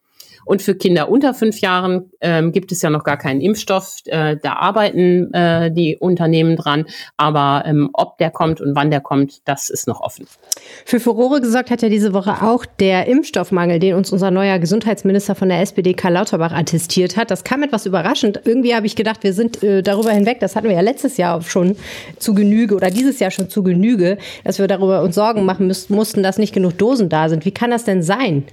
Und 0.50 0.63
für 0.63 0.74
Kinder 0.74 1.12
unter 1.12 1.36
fünf 1.36 1.62
Jahren 1.62 2.10
ähm, 2.22 2.51
gibt 2.51 2.72
es 2.72 2.82
ja 2.82 2.89
noch 2.89 3.03
gar 3.03 3.18
keinen 3.18 3.39
Impfstoff. 3.39 3.98
Äh, 4.06 4.36
da 4.41 4.53
arbeiten 4.53 5.32
äh, 5.32 5.72
die 5.72 5.96
Unternehmen 5.96 6.56
dran. 6.56 6.88
Aber 7.18 7.65
ähm, 7.68 7.91
ob 7.94 8.18
der 8.18 8.32
kommt 8.32 8.60
und 8.60 8.75
wann 8.75 8.89
der 8.89 9.00
kommt, 9.00 9.48
das 9.48 9.70
ist 9.70 9.88
noch 9.88 10.01
offen. 10.01 10.25
Für 10.86 11.00
Furore 11.00 11.39
gesorgt 11.39 11.70
hat 11.70 11.84
ja 11.84 11.89
diese 11.89 12.13
Woche 12.13 12.41
auch 12.41 12.65
der 12.65 13.06
Impfstoffmangel, 13.06 13.77
den 13.77 13.94
uns 13.94 14.12
unser 14.12 14.32
neuer 14.32 14.58
Gesundheitsminister 14.58 15.36
von 15.36 15.50
der 15.50 15.62
SPD, 15.62 15.94
Karl 15.94 16.13
Lauterbach, 16.13 16.51
attestiert 16.51 17.15
hat. 17.15 17.29
Das 17.29 17.44
kam 17.44 17.62
etwas 17.62 17.86
überraschend. 17.86 18.41
Irgendwie 18.44 18.74
habe 18.74 18.88
ich 18.88 18.96
gedacht, 18.96 19.22
wir 19.22 19.34
sind 19.34 19.62
äh, 19.62 19.84
darüber 19.84 20.10
hinweg. 20.10 20.39
Das 20.39 20.56
hatten 20.56 20.68
wir 20.68 20.75
ja 20.75 20.82
letztes 20.82 21.18
Jahr 21.18 21.44
schon 21.44 21.75
zu 22.18 22.34
Genüge 22.34 22.74
oder 22.74 22.89
dieses 22.89 23.20
Jahr 23.20 23.29
schon 23.29 23.51
zu 23.51 23.62
Genüge, 23.62 24.18
dass 24.44 24.58
wir 24.58 24.65
darüber 24.65 25.03
uns 25.03 25.13
Sorgen 25.13 25.46
machen 25.46 25.68
müssten, 25.68 25.94
mussten, 25.94 26.24
dass 26.24 26.39
nicht 26.39 26.56
genug 26.56 26.75
Dosen 26.79 27.08
da 27.08 27.29
sind. 27.29 27.46
Wie 27.46 27.51
kann 27.51 27.70
das 27.70 27.84
denn 27.84 28.01
sein? 28.01 28.46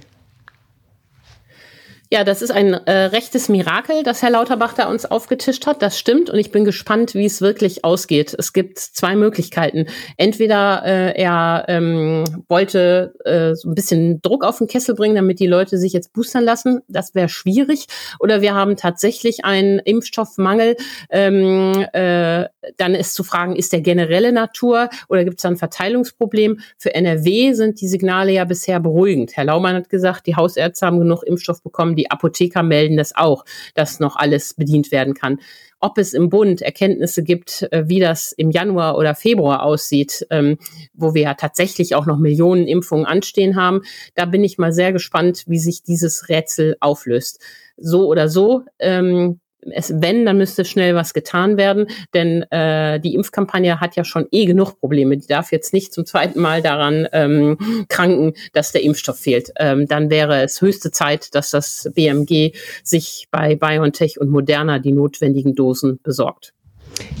Ja, 2.09 2.23
das 2.23 2.41
ist 2.41 2.51
ein 2.51 2.73
äh, 2.73 2.91
rechtes 3.07 3.49
Mirakel, 3.49 4.03
das 4.03 4.21
Herr 4.21 4.29
Lauterbach 4.29 4.73
da 4.73 4.87
uns 4.87 5.05
aufgetischt 5.05 5.67
hat. 5.67 5.81
Das 5.81 5.99
stimmt 5.99 6.29
und 6.29 6.39
ich 6.39 6.51
bin 6.51 6.63
gespannt, 6.63 7.13
wie 7.15 7.25
es 7.25 7.41
wirklich 7.41 7.83
ausgeht. 7.83 8.33
Es 8.37 8.53
gibt 8.53 8.79
zwei 8.79 9.17
Möglichkeiten. 9.17 9.87
Entweder 10.15 10.85
äh, 10.85 11.21
er 11.21 11.65
ähm, 11.67 12.23
wollte 12.47 13.13
äh, 13.25 13.55
so 13.55 13.69
ein 13.69 13.75
bisschen 13.75 14.21
Druck 14.21 14.45
auf 14.45 14.59
den 14.59 14.67
Kessel 14.67 14.95
bringen, 14.95 15.15
damit 15.15 15.41
die 15.41 15.47
Leute 15.47 15.77
sich 15.77 15.91
jetzt 15.91 16.13
boostern 16.13 16.45
lassen. 16.45 16.79
Das 16.87 17.13
wäre 17.13 17.27
schwierig. 17.27 17.87
Oder 18.21 18.41
wir 18.41 18.55
haben 18.55 18.77
tatsächlich 18.77 19.43
einen 19.43 19.79
Impfstoffmangel. 19.79 20.77
Ähm, 21.09 21.85
äh, 21.91 22.45
dann 22.77 22.95
ist 22.95 23.15
zu 23.15 23.25
fragen, 23.25 23.57
ist 23.57 23.73
der 23.73 23.81
generelle 23.81 24.31
Natur 24.31 24.89
oder 25.09 25.25
gibt 25.25 25.39
es 25.39 25.41
da 25.41 25.49
ein 25.49 25.57
Verteilungsproblem? 25.57 26.61
Für 26.77 26.95
NRW 26.95 27.51
sind 27.51 27.81
die 27.81 27.87
Signale 27.89 28.31
ja 28.31 28.45
bisher 28.45 28.79
beruhigend. 28.79 29.35
Herr 29.35 29.43
Laumann 29.43 29.75
hat 29.75 29.89
gesagt, 29.89 30.25
die 30.25 30.37
Hausärzte 30.37 30.85
haben 30.85 30.99
genug 30.99 31.23
Impfstoff 31.23 31.61
bekommen 31.61 31.96
die 31.97 32.09
Apotheker 32.09 32.63
melden 32.63 32.95
das 32.95 33.15
auch, 33.15 33.43
dass 33.73 33.99
noch 33.99 34.15
alles 34.15 34.53
bedient 34.53 34.91
werden 34.91 35.13
kann. 35.13 35.39
Ob 35.79 35.97
es 35.97 36.13
im 36.13 36.29
Bund 36.29 36.61
Erkenntnisse 36.61 37.23
gibt, 37.23 37.67
äh, 37.71 37.83
wie 37.87 37.99
das 37.99 38.31
im 38.31 38.49
Januar 38.49 38.97
oder 38.97 39.13
Februar 39.13 39.63
aussieht, 39.63 40.25
ähm, 40.31 40.57
wo 40.93 41.13
wir 41.13 41.23
ja 41.23 41.33
tatsächlich 41.35 41.93
auch 41.93 42.05
noch 42.05 42.17
Millionen 42.17 42.67
Impfungen 42.67 43.05
anstehen 43.05 43.55
haben, 43.55 43.81
da 44.15 44.25
bin 44.25 44.43
ich 44.43 44.57
mal 44.57 44.71
sehr 44.71 44.91
gespannt, 44.91 45.43
wie 45.47 45.59
sich 45.59 45.83
dieses 45.83 46.29
Rätsel 46.29 46.77
auflöst. 46.79 47.41
So 47.77 48.07
oder 48.07 48.27
so, 48.27 48.63
ähm, 48.79 49.39
es, 49.61 49.93
wenn, 49.95 50.25
dann 50.25 50.37
müsste 50.37 50.65
schnell 50.65 50.95
was 50.95 51.13
getan 51.13 51.57
werden, 51.57 51.87
denn 52.13 52.43
äh, 52.51 52.99
die 52.99 53.15
Impfkampagne 53.15 53.79
hat 53.79 53.95
ja 53.95 54.03
schon 54.03 54.27
eh 54.31 54.45
genug 54.45 54.79
Probleme. 54.79 55.17
Die 55.17 55.27
darf 55.27 55.51
jetzt 55.51 55.73
nicht 55.73 55.93
zum 55.93 56.05
zweiten 56.05 56.39
Mal 56.39 56.61
daran 56.61 57.07
ähm, 57.11 57.57
kranken, 57.89 58.33
dass 58.53 58.71
der 58.71 58.83
Impfstoff 58.83 59.19
fehlt. 59.19 59.51
Ähm, 59.57 59.87
dann 59.87 60.09
wäre 60.09 60.43
es 60.43 60.61
höchste 60.61 60.91
Zeit, 60.91 61.33
dass 61.35 61.51
das 61.51 61.89
BMG 61.93 62.53
sich 62.83 63.27
bei 63.31 63.55
BioNTech 63.55 64.19
und 64.19 64.29
Moderna 64.29 64.79
die 64.79 64.93
notwendigen 64.93 65.55
Dosen 65.55 65.99
besorgt. 66.03 66.53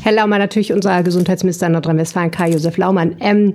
Herr 0.01 0.13
Laumann, 0.13 0.39
natürlich 0.39 0.73
unser 0.73 1.03
Gesundheitsminister 1.03 1.69
Nordrhein-Westfalen, 1.69 2.31
Karl-Josef 2.31 2.77
Laumann. 2.77 3.17
Ähm, 3.19 3.53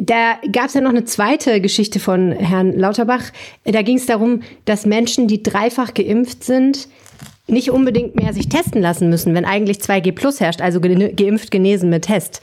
da 0.00 0.38
gab 0.52 0.66
es 0.66 0.74
ja 0.74 0.80
noch 0.80 0.90
eine 0.90 1.04
zweite 1.04 1.60
Geschichte 1.60 1.98
von 2.00 2.32
Herrn 2.32 2.72
Lauterbach. 2.78 3.24
Da 3.64 3.82
ging 3.82 3.96
es 3.96 4.06
darum, 4.06 4.42
dass 4.64 4.86
Menschen, 4.86 5.28
die 5.28 5.42
dreifach 5.42 5.94
geimpft 5.94 6.44
sind, 6.44 6.88
nicht 7.46 7.70
unbedingt 7.70 8.16
mehr 8.16 8.32
sich 8.32 8.48
testen 8.48 8.82
lassen 8.82 9.08
müssen, 9.08 9.34
wenn 9.34 9.44
eigentlich 9.44 9.78
2G 9.78 10.12
plus 10.12 10.40
herrscht, 10.40 10.60
also 10.60 10.80
geimpft, 10.80 11.50
genesen 11.50 11.90
mit 11.90 12.04
Test. 12.04 12.40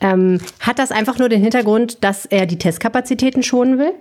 Ähm, 0.00 0.40
hat 0.60 0.78
das 0.78 0.92
einfach 0.92 1.18
nur 1.18 1.28
den 1.28 1.42
Hintergrund, 1.42 2.02
dass 2.02 2.26
er 2.26 2.46
die 2.46 2.58
Testkapazitäten 2.58 3.42
schonen 3.42 3.78
will? 3.78 3.92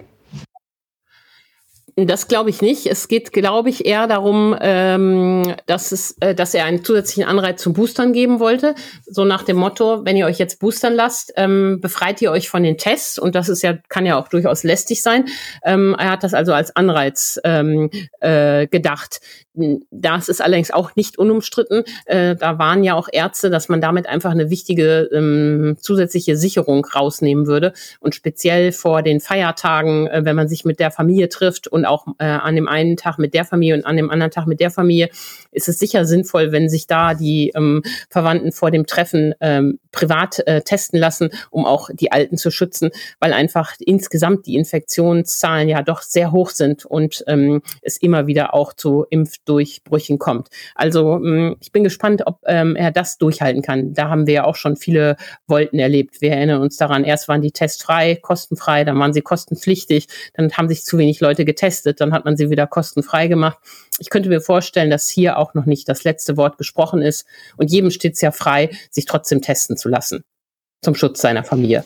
Das 2.05 2.27
glaube 2.27 2.49
ich 2.49 2.61
nicht. 2.61 2.85
Es 2.85 3.07
geht, 3.07 3.33
glaube 3.33 3.69
ich, 3.69 3.85
eher 3.85 4.07
darum, 4.07 4.55
ähm, 4.61 5.55
dass, 5.65 5.91
es, 5.91 6.15
äh, 6.19 6.33
dass 6.33 6.53
er 6.53 6.65
einen 6.65 6.83
zusätzlichen 6.83 7.25
Anreiz 7.25 7.61
zum 7.61 7.73
Boostern 7.73 8.13
geben 8.13 8.39
wollte. 8.39 8.75
So 9.05 9.25
nach 9.25 9.43
dem 9.43 9.57
Motto, 9.57 10.05
wenn 10.05 10.15
ihr 10.15 10.25
euch 10.25 10.37
jetzt 10.37 10.59
boostern 10.59 10.93
lasst, 10.93 11.33
ähm, 11.35 11.79
befreit 11.81 12.21
ihr 12.21 12.31
euch 12.31 12.49
von 12.49 12.63
den 12.63 12.77
Tests. 12.77 13.19
Und 13.19 13.35
das 13.35 13.49
ist 13.49 13.63
ja, 13.63 13.77
kann 13.89 14.05
ja 14.05 14.17
auch 14.17 14.27
durchaus 14.27 14.63
lästig 14.63 15.01
sein. 15.01 15.25
Ähm, 15.63 15.95
er 15.97 16.11
hat 16.11 16.23
das 16.23 16.33
also 16.33 16.53
als 16.53 16.75
Anreiz 16.75 17.39
ähm, 17.43 17.89
äh, 18.19 18.67
gedacht. 18.67 19.19
Das 19.91 20.29
ist 20.29 20.41
allerdings 20.41 20.71
auch 20.71 20.95
nicht 20.95 21.17
unumstritten. 21.17 21.83
Äh, 22.05 22.35
da 22.35 22.57
waren 22.59 22.83
ja 22.83 22.95
auch 22.95 23.07
Ärzte, 23.11 23.49
dass 23.49 23.69
man 23.69 23.81
damit 23.81 24.07
einfach 24.07 24.31
eine 24.31 24.49
wichtige 24.49 25.09
ähm, 25.13 25.77
zusätzliche 25.79 26.37
Sicherung 26.37 26.85
rausnehmen 26.85 27.47
würde. 27.47 27.73
Und 27.99 28.15
speziell 28.15 28.71
vor 28.71 29.01
den 29.01 29.19
Feiertagen, 29.19 30.07
äh, 30.07 30.25
wenn 30.25 30.35
man 30.35 30.47
sich 30.47 30.65
mit 30.65 30.79
der 30.79 30.91
Familie 30.91 31.29
trifft 31.29 31.67
und 31.67 31.85
auch 31.85 32.07
äh, 32.19 32.25
an 32.25 32.55
dem 32.55 32.67
einen 32.67 32.97
Tag 32.97 33.17
mit 33.19 33.33
der 33.33 33.45
Familie 33.45 33.75
und 33.75 33.85
an 33.85 33.97
dem 33.97 34.09
anderen 34.09 34.31
Tag 34.31 34.47
mit 34.47 34.59
der 34.59 34.71
Familie, 34.71 35.09
ist 35.51 35.67
es 35.67 35.79
sicher 35.79 36.05
sinnvoll, 36.05 36.51
wenn 36.51 36.69
sich 36.69 36.87
da 36.87 37.13
die 37.13 37.51
ähm, 37.55 37.83
Verwandten 38.09 38.51
vor 38.51 38.71
dem 38.71 38.85
Treffen 38.85 39.33
ähm, 39.41 39.79
privat 39.91 40.39
äh, 40.47 40.61
testen 40.61 40.99
lassen, 40.99 41.29
um 41.49 41.65
auch 41.65 41.89
die 41.93 42.11
Alten 42.11 42.37
zu 42.37 42.51
schützen, 42.51 42.91
weil 43.19 43.33
einfach 43.33 43.73
insgesamt 43.79 44.45
die 44.45 44.55
Infektionszahlen 44.55 45.69
ja 45.69 45.81
doch 45.81 46.01
sehr 46.01 46.31
hoch 46.31 46.49
sind 46.49 46.85
und 46.85 47.23
ähm, 47.27 47.61
es 47.81 47.97
immer 47.97 48.27
wieder 48.27 48.53
auch 48.53 48.73
zu 48.73 49.05
Impfdurchbrüchen 49.49 50.19
kommt. 50.19 50.49
Also 50.75 51.15
ähm, 51.15 51.57
ich 51.59 51.71
bin 51.71 51.83
gespannt, 51.83 52.23
ob 52.25 52.39
ähm, 52.45 52.75
er 52.75 52.91
das 52.91 53.17
durchhalten 53.17 53.61
kann. 53.61 53.93
Da 53.93 54.09
haben 54.09 54.27
wir 54.27 54.33
ja 54.33 54.43
auch 54.43 54.55
schon 54.55 54.75
viele 54.75 55.15
Wolten 55.47 55.79
erlebt. 55.79 56.21
Wir 56.21 56.31
erinnern 56.31 56.61
uns 56.61 56.77
daran, 56.77 57.03
erst 57.03 57.27
waren 57.27 57.41
die 57.41 57.51
testfrei, 57.51 58.15
kostenfrei, 58.15 58.83
dann 58.83 58.99
waren 58.99 59.13
sie 59.13 59.21
kostenpflichtig, 59.21 60.07
dann 60.33 60.51
haben 60.53 60.69
sich 60.69 60.83
zu 60.83 60.97
wenig 60.97 61.19
Leute 61.19 61.45
getestet, 61.45 62.01
dann 62.01 62.13
hat 62.13 62.25
man 62.25 62.37
sie 62.37 62.49
wieder 62.49 62.67
kostenfrei 62.67 63.27
gemacht. 63.27 63.57
Ich 63.99 64.09
könnte 64.09 64.29
mir 64.29 64.41
vorstellen, 64.41 64.89
dass 64.89 65.09
hier 65.09 65.37
auch 65.37 65.53
noch 65.53 65.65
nicht 65.65 65.89
das 65.89 66.03
letzte 66.03 66.37
Wort 66.37 66.57
gesprochen 66.57 67.01
ist 67.01 67.25
und 67.57 67.71
jedem 67.71 67.91
steht 67.91 68.13
es 68.13 68.21
ja 68.21 68.31
frei, 68.31 68.69
sich 68.91 69.05
trotzdem 69.05 69.41
testen 69.41 69.77
zu 69.77 69.89
lassen 69.89 70.23
zum 70.81 70.95
Schutz 70.95 71.19
seiner 71.19 71.43
Familie. 71.43 71.83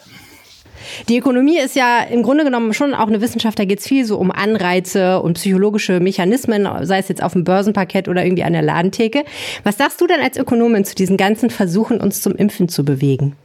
Die 1.09 1.17
Ökonomie 1.17 1.57
ist 1.59 1.75
ja 1.75 2.01
im 2.01 2.23
Grunde 2.23 2.43
genommen 2.43 2.73
schon 2.73 2.93
auch 2.93 3.07
eine 3.07 3.21
Wissenschaft, 3.21 3.59
da 3.59 3.65
geht 3.65 3.79
es 3.79 3.87
viel 3.87 4.05
so 4.05 4.17
um 4.17 4.31
Anreize 4.31 5.21
und 5.21 5.35
psychologische 5.35 5.99
Mechanismen, 5.99 6.67
sei 6.85 6.99
es 6.99 7.07
jetzt 7.07 7.23
auf 7.23 7.33
dem 7.33 7.43
Börsenparkett 7.43 8.07
oder 8.07 8.23
irgendwie 8.23 8.43
an 8.43 8.53
der 8.53 8.61
Ladentheke. 8.61 9.23
Was 9.63 9.77
sagst 9.77 10.01
du 10.01 10.07
denn 10.07 10.21
als 10.21 10.37
Ökonomin 10.37 10.85
zu 10.85 10.95
diesen 10.95 11.17
ganzen 11.17 11.49
Versuchen, 11.49 11.99
uns 12.01 12.21
zum 12.21 12.35
Impfen 12.35 12.69
zu 12.69 12.85
bewegen? 12.85 13.35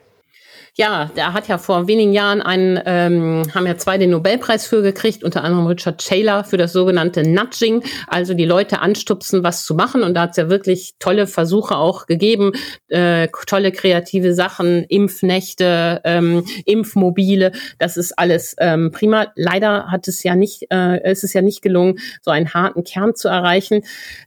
Ja, 0.81 1.11
der 1.17 1.33
hat 1.33 1.49
ja 1.49 1.59
vor 1.59 1.89
wenigen 1.89 2.13
Jahren 2.13 2.41
einen, 2.41 2.81
ähm, 2.87 3.43
haben 3.53 3.67
ja 3.67 3.77
zwei 3.77 3.99
den 3.99 4.11
Nobelpreis 4.11 4.65
für 4.65 4.81
gekriegt, 4.81 5.25
unter 5.25 5.43
anderem 5.43 5.67
Richard 5.67 5.99
Taylor 5.99 6.45
für 6.45 6.57
das 6.57 6.73
sogenannte 6.73 7.29
Nudging, 7.29 7.83
also 8.07 8.33
die 8.33 8.45
Leute 8.45 8.79
anstupsen, 8.79 9.43
was 9.43 9.65
zu 9.65 9.75
machen. 9.75 10.05
Und 10.05 10.15
da 10.15 10.21
hat 10.21 10.31
es 10.31 10.37
ja 10.37 10.49
wirklich 10.49 10.95
tolle 11.01 11.27
Versuche 11.27 11.77
auch 11.77 12.07
gegeben, 12.07 12.53
äh, 12.87 13.27
tolle 13.49 13.73
kreative 13.73 14.35
Sachen, 14.35 14.85
Impfnächte, 14.85 16.01
ähm, 16.05 16.45
Impfmobile, 16.65 17.51
das 17.81 17.97
ist 17.97 18.17
alles 18.17 18.55
ähm, 18.61 18.93
prima. 18.93 19.33
Leider 19.35 19.91
hat 19.91 20.07
es 20.07 20.23
ja 20.23 20.37
nicht, 20.37 20.69
äh, 20.71 21.11
ist 21.11 21.25
es 21.25 21.33
ja 21.33 21.43
nicht 21.43 21.61
gelungen, 21.61 21.99
so 22.23 22.31
einen 22.31 22.55
harten 22.55 22.85
Kern 22.85 23.17
zu 23.17 23.27
erreichen. 23.27 23.83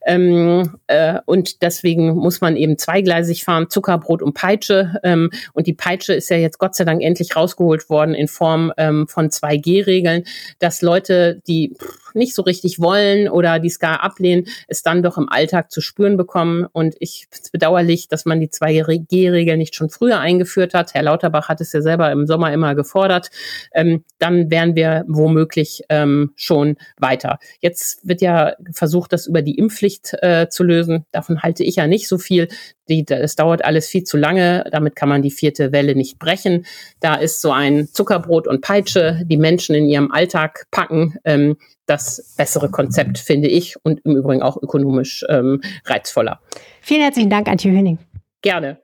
Ähm, 0.05 0.75
äh, 0.87 1.19
und 1.25 1.61
deswegen 1.61 2.13
muss 2.13 2.41
man 2.41 2.57
eben 2.57 2.77
zweigleisig 2.77 3.45
fahren, 3.45 3.69
Zuckerbrot 3.69 4.21
und 4.21 4.33
Peitsche. 4.33 4.95
Ähm, 5.03 5.31
und 5.53 5.65
die 5.65 5.73
Peitsche 5.73 6.13
ist 6.13 6.29
ja 6.29 6.40
jetzt 6.41 6.59
Gott 6.59 6.75
sei 6.75 6.83
Dank 6.83 7.01
endlich 7.01 7.35
rausgeholt 7.35 7.89
worden 7.89 8.13
in 8.13 8.27
Form 8.27 8.73
ähm, 8.77 9.07
von 9.07 9.29
2G-Regeln, 9.29 10.25
dass 10.59 10.81
Leute, 10.81 11.41
die 11.47 11.73
nicht 12.13 12.35
so 12.35 12.41
richtig 12.41 12.79
wollen 12.79 13.29
oder 13.29 13.59
die 13.59 13.67
es 13.67 13.79
gar 13.79 14.03
ablehnen, 14.03 14.47
es 14.67 14.83
dann 14.83 15.03
doch 15.03 15.17
im 15.17 15.29
Alltag 15.29 15.71
zu 15.71 15.81
spüren 15.81 16.17
bekommen. 16.17 16.65
Und 16.71 16.95
ich 16.99 17.27
finde 17.29 17.43
es 17.43 17.51
bedauerlich, 17.51 18.07
dass 18.07 18.25
man 18.25 18.39
die 18.39 18.49
2G-Regel 18.49 19.57
nicht 19.57 19.75
schon 19.75 19.89
früher 19.89 20.19
eingeführt 20.19 20.73
hat. 20.73 20.93
Herr 20.93 21.03
Lauterbach 21.03 21.49
hat 21.49 21.61
es 21.61 21.73
ja 21.73 21.81
selber 21.81 22.11
im 22.11 22.27
Sommer 22.27 22.51
immer 22.53 22.75
gefordert. 22.75 23.29
Ähm, 23.73 24.03
dann 24.19 24.49
wären 24.49 24.75
wir 24.75 25.05
womöglich 25.07 25.83
ähm, 25.89 26.31
schon 26.35 26.77
weiter. 26.97 27.39
Jetzt 27.59 28.07
wird 28.07 28.21
ja 28.21 28.53
versucht, 28.71 29.13
das 29.13 29.27
über 29.27 29.41
die 29.41 29.57
Impfpflicht 29.57 30.13
äh, 30.21 30.47
zu 30.49 30.63
lösen. 30.63 31.05
Davon 31.11 31.41
halte 31.41 31.63
ich 31.63 31.77
ja 31.77 31.87
nicht 31.87 32.07
so 32.07 32.17
viel. 32.17 32.47
Die, 32.91 33.05
es 33.07 33.35
dauert 33.37 33.63
alles 33.63 33.87
viel 33.87 34.03
zu 34.03 34.17
lange. 34.17 34.65
Damit 34.69 34.95
kann 34.95 35.07
man 35.07 35.21
die 35.21 35.31
vierte 35.31 35.71
Welle 35.71 35.95
nicht 35.95 36.19
brechen. 36.19 36.65
Da 36.99 37.15
ist 37.15 37.41
so 37.41 37.51
ein 37.51 37.87
Zuckerbrot 37.87 38.47
und 38.47 38.61
Peitsche, 38.61 39.21
die 39.23 39.37
Menschen 39.37 39.73
in 39.75 39.87
ihrem 39.87 40.11
Alltag 40.11 40.67
packen, 40.71 41.15
ähm, 41.23 41.57
das 41.85 42.33
bessere 42.37 42.69
Konzept, 42.69 43.17
finde 43.17 43.47
ich, 43.47 43.75
und 43.83 44.01
im 44.05 44.17
Übrigen 44.17 44.43
auch 44.43 44.61
ökonomisch 44.61 45.25
ähm, 45.29 45.61
reizvoller. 45.85 46.41
Vielen 46.81 47.01
herzlichen 47.01 47.29
Dank, 47.29 47.47
Antje 47.47 47.71
Höning. 47.71 47.97
Gerne. 48.41 48.79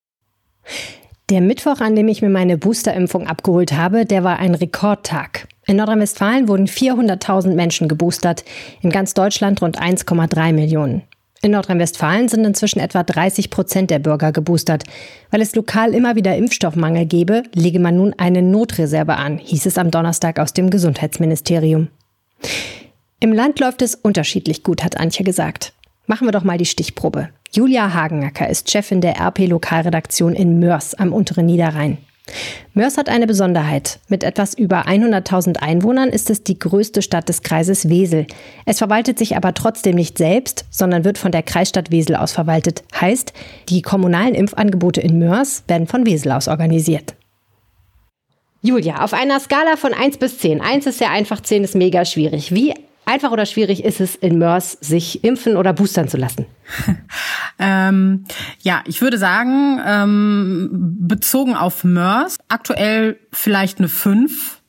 Der 1.29 1.41
Mittwoch, 1.41 1.81
an 1.81 1.95
dem 1.95 2.07
ich 2.07 2.21
mir 2.21 2.29
meine 2.29 2.57
Boosterimpfung 2.57 3.27
abgeholt 3.27 3.73
habe, 3.73 4.05
der 4.05 4.23
war 4.23 4.39
ein 4.39 4.55
Rekordtag. 4.55 5.47
In 5.65 5.75
Nordrhein-Westfalen 5.75 6.47
wurden 6.47 6.67
400.000 6.67 7.53
Menschen 7.53 7.89
geboostert, 7.89 8.45
in 8.81 8.89
ganz 8.89 9.13
Deutschland 9.13 9.61
rund 9.61 9.81
1,3 9.81 10.53
Millionen. 10.53 11.03
In 11.41 11.51
Nordrhein-Westfalen 11.51 12.29
sind 12.29 12.45
inzwischen 12.45 12.79
etwa 12.79 13.03
30 13.03 13.49
Prozent 13.49 13.91
der 13.91 13.99
Bürger 13.99 14.31
geboostert. 14.31 14.83
Weil 15.29 15.41
es 15.41 15.55
lokal 15.55 15.93
immer 15.93 16.15
wieder 16.15 16.35
Impfstoffmangel 16.35 17.05
gebe, 17.05 17.43
lege 17.53 17.79
man 17.79 17.95
nun 17.95 18.15
eine 18.17 18.41
Notreserve 18.41 19.15
an, 19.15 19.37
hieß 19.37 19.67
es 19.67 19.77
am 19.77 19.91
Donnerstag 19.91 20.39
aus 20.39 20.53
dem 20.53 20.69
Gesundheitsministerium. 20.69 21.89
Im 23.19 23.33
Land 23.33 23.59
läuft 23.59 23.81
es 23.81 23.95
unterschiedlich 23.95 24.63
gut, 24.63 24.83
hat 24.83 24.97
Antje 24.97 25.23
gesagt. 25.23 25.73
Machen 26.07 26.27
wir 26.27 26.31
doch 26.31 26.43
mal 26.43 26.57
die 26.57 26.65
Stichprobe. 26.65 27.29
Julia 27.51 27.93
Hagenacker 27.93 28.49
ist 28.49 28.71
Chefin 28.71 29.01
der 29.01 29.17
RP-Lokalredaktion 29.19 30.33
in 30.33 30.59
Mörs 30.59 30.95
am 30.95 31.13
unteren 31.13 31.45
Niederrhein. 31.45 31.97
Mörs 32.73 32.97
hat 32.97 33.09
eine 33.09 33.27
Besonderheit. 33.27 33.99
Mit 34.07 34.23
etwas 34.23 34.53
über 34.53 34.87
100.000 34.87 35.57
Einwohnern 35.57 36.09
ist 36.09 36.29
es 36.29 36.43
die 36.43 36.59
größte 36.59 37.01
Stadt 37.01 37.27
des 37.29 37.41
Kreises 37.41 37.89
Wesel. 37.89 38.27
Es 38.65 38.77
verwaltet 38.77 39.17
sich 39.17 39.35
aber 39.35 39.53
trotzdem 39.53 39.95
nicht 39.95 40.17
selbst, 40.17 40.65
sondern 40.69 41.03
wird 41.03 41.17
von 41.17 41.31
der 41.31 41.43
Kreisstadt 41.43 41.91
Wesel 41.91 42.15
aus 42.15 42.31
verwaltet. 42.31 42.83
Heißt, 42.99 43.33
die 43.69 43.81
kommunalen 43.81 44.35
Impfangebote 44.35 45.01
in 45.01 45.19
Mörs 45.19 45.63
werden 45.67 45.87
von 45.87 46.05
Wesel 46.05 46.31
aus 46.31 46.47
organisiert. 46.47 47.15
Julia, 48.61 49.03
auf 49.03 49.13
einer 49.13 49.39
Skala 49.39 49.77
von 49.77 49.93
1 49.93 50.17
bis 50.17 50.39
10. 50.39 50.61
1 50.61 50.87
ist 50.87 50.97
sehr 50.97 51.11
einfach, 51.11 51.41
10 51.41 51.63
ist 51.63 51.75
mega 51.75 52.05
schwierig. 52.05 52.53
Wie 52.53 52.73
einfach 53.07 53.31
oder 53.31 53.45
schwierig 53.45 53.83
ist 53.83 53.99
es 53.99 54.15
in 54.15 54.37
Mörs, 54.37 54.73
sich 54.81 55.23
impfen 55.23 55.57
oder 55.57 55.73
boostern 55.73 56.07
zu 56.07 56.17
lassen? 56.17 56.45
ähm, 57.59 58.25
ja, 58.61 58.83
ich 58.85 59.01
würde 59.01 59.17
sagen, 59.17 59.79
ähm, 59.85 60.69
bezogen 60.99 61.55
auf 61.55 61.83
Mörs, 61.83 62.37
aktuell 62.49 63.17
vielleicht 63.31 63.79
eine 63.79 63.87
5. 63.87 64.61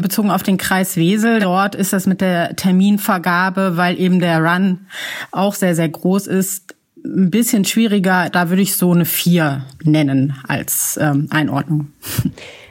Bezogen 0.00 0.30
auf 0.30 0.44
den 0.44 0.58
Kreis 0.58 0.96
Wesel, 0.96 1.40
dort 1.40 1.74
ist 1.74 1.92
das 1.92 2.06
mit 2.06 2.20
der 2.20 2.54
Terminvergabe, 2.54 3.76
weil 3.76 3.98
eben 3.98 4.20
der 4.20 4.38
Run 4.42 4.86
auch 5.32 5.54
sehr, 5.54 5.74
sehr 5.74 5.88
groß 5.88 6.28
ist, 6.28 6.76
ein 7.04 7.30
bisschen 7.30 7.64
schwieriger. 7.64 8.28
Da 8.30 8.48
würde 8.48 8.62
ich 8.62 8.76
so 8.76 8.92
eine 8.92 9.04
4 9.04 9.64
nennen 9.82 10.36
als 10.46 10.98
ähm, 11.02 11.26
Einordnung. 11.30 11.88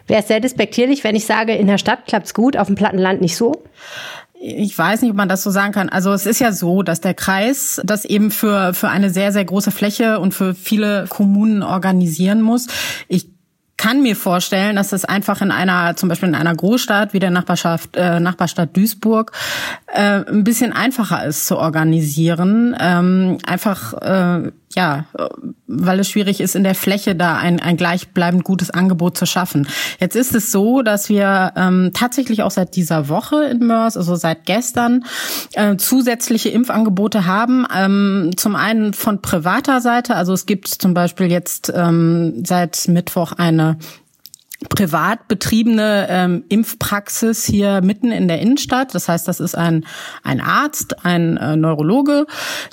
Wäre 0.08 0.22
es 0.22 0.27
sehr 0.27 0.39
despektierlich, 0.39 1.03
wenn 1.03 1.15
ich 1.15 1.25
sage, 1.25 1.53
in 1.53 1.68
der 1.68 1.77
Stadt 1.77 2.06
klappt's 2.06 2.34
gut, 2.34 2.58
auf 2.58 2.68
dem 2.68 2.75
Plattenland 2.75 3.22
nicht 3.22 3.36
so? 3.36 3.63
Ich 4.43 4.75
weiß 4.75 5.03
nicht, 5.03 5.12
ob 5.12 5.17
man 5.17 5.29
das 5.29 5.43
so 5.43 5.51
sagen 5.51 5.71
kann. 5.71 5.89
Also 5.89 6.12
es 6.13 6.25
ist 6.25 6.39
ja 6.39 6.51
so, 6.51 6.81
dass 6.81 7.00
der 7.00 7.13
Kreis 7.13 7.79
das 7.83 8.05
eben 8.05 8.31
für, 8.31 8.74
für 8.74 8.89
eine 8.89 9.12
sehr, 9.12 9.31
sehr 9.31 9.45
große 9.45 9.69
Fläche 9.69 10.19
und 10.19 10.33
für 10.33 10.55
viele 10.55 11.05
Kommunen 11.10 11.62
organisieren 11.62 12.41
muss. 12.41 12.65
Ich 13.07 13.29
kann 13.77 14.01
mir 14.01 14.15
vorstellen, 14.15 14.75
dass 14.75 14.93
es 14.93 15.05
einfach 15.05 15.41
in 15.41 15.51
einer, 15.51 15.95
zum 15.95 16.10
Beispiel 16.10 16.29
in 16.29 16.36
einer 16.36 16.55
Großstadt 16.55 17.13
wie 17.13 17.19
der 17.19 17.31
Nachbarschaft, 17.31 17.95
äh, 17.95 18.19
Nachbarstadt 18.19 18.75
Duisburg, 18.75 19.31
äh, 19.93 20.24
ein 20.27 20.43
bisschen 20.43 20.74
einfacher 20.74 21.24
ist 21.25 21.45
zu 21.45 21.57
organisieren. 21.57 22.75
Ähm, 22.79 23.38
einfach, 23.45 23.93
äh, 23.93 24.51
ja, 24.75 25.05
weil 25.67 25.99
es 25.99 26.09
schwierig 26.09 26.41
ist, 26.41 26.55
in 26.55 26.63
der 26.63 26.75
Fläche 26.75 27.15
da 27.15 27.37
ein, 27.37 27.59
ein 27.59 27.77
gleichbleibend 27.77 28.43
gutes 28.43 28.69
Angebot 28.71 29.17
zu 29.17 29.25
schaffen. 29.25 29.67
Jetzt 29.99 30.15
ist 30.15 30.35
es 30.35 30.51
so, 30.51 30.81
dass 30.81 31.09
wir 31.09 31.53
ähm, 31.55 31.91
tatsächlich 31.93 32.43
auch 32.43 32.51
seit 32.51 32.75
dieser 32.75 33.09
Woche 33.09 33.43
in 33.45 33.59
Mörs, 33.59 33.97
also 33.97 34.15
seit 34.15 34.45
gestern, 34.45 35.05
äh, 35.53 35.77
zusätzliche 35.77 36.49
Impfangebote 36.49 37.25
haben. 37.25 37.65
Ähm, 37.73 38.31
zum 38.35 38.55
einen 38.55 38.93
von 38.93 39.21
privater 39.21 39.81
Seite, 39.81 40.15
also 40.15 40.33
es 40.33 40.45
gibt 40.45 40.67
zum 40.67 40.93
Beispiel 40.93 41.31
jetzt 41.31 41.71
ähm, 41.75 42.43
seit 42.45 42.87
Mittwoch 42.87 43.33
eine 43.33 43.77
privat 44.70 45.27
betriebene 45.27 46.08
ähm, 46.10 46.44
Impfpraxis 46.50 47.46
hier 47.46 47.82
mitten 47.82 48.12
in 48.12 48.27
der 48.27 48.39
Innenstadt. 48.39 48.94
Das 48.94 49.10
heißt, 49.10 49.27
das 49.27 49.39
ist 49.39 49.56
ein, 49.56 49.86
ein 50.24 50.39
Arzt, 50.39 51.03
ein 51.03 51.38
äh, 51.38 51.56
Neurologe, 51.56 52.25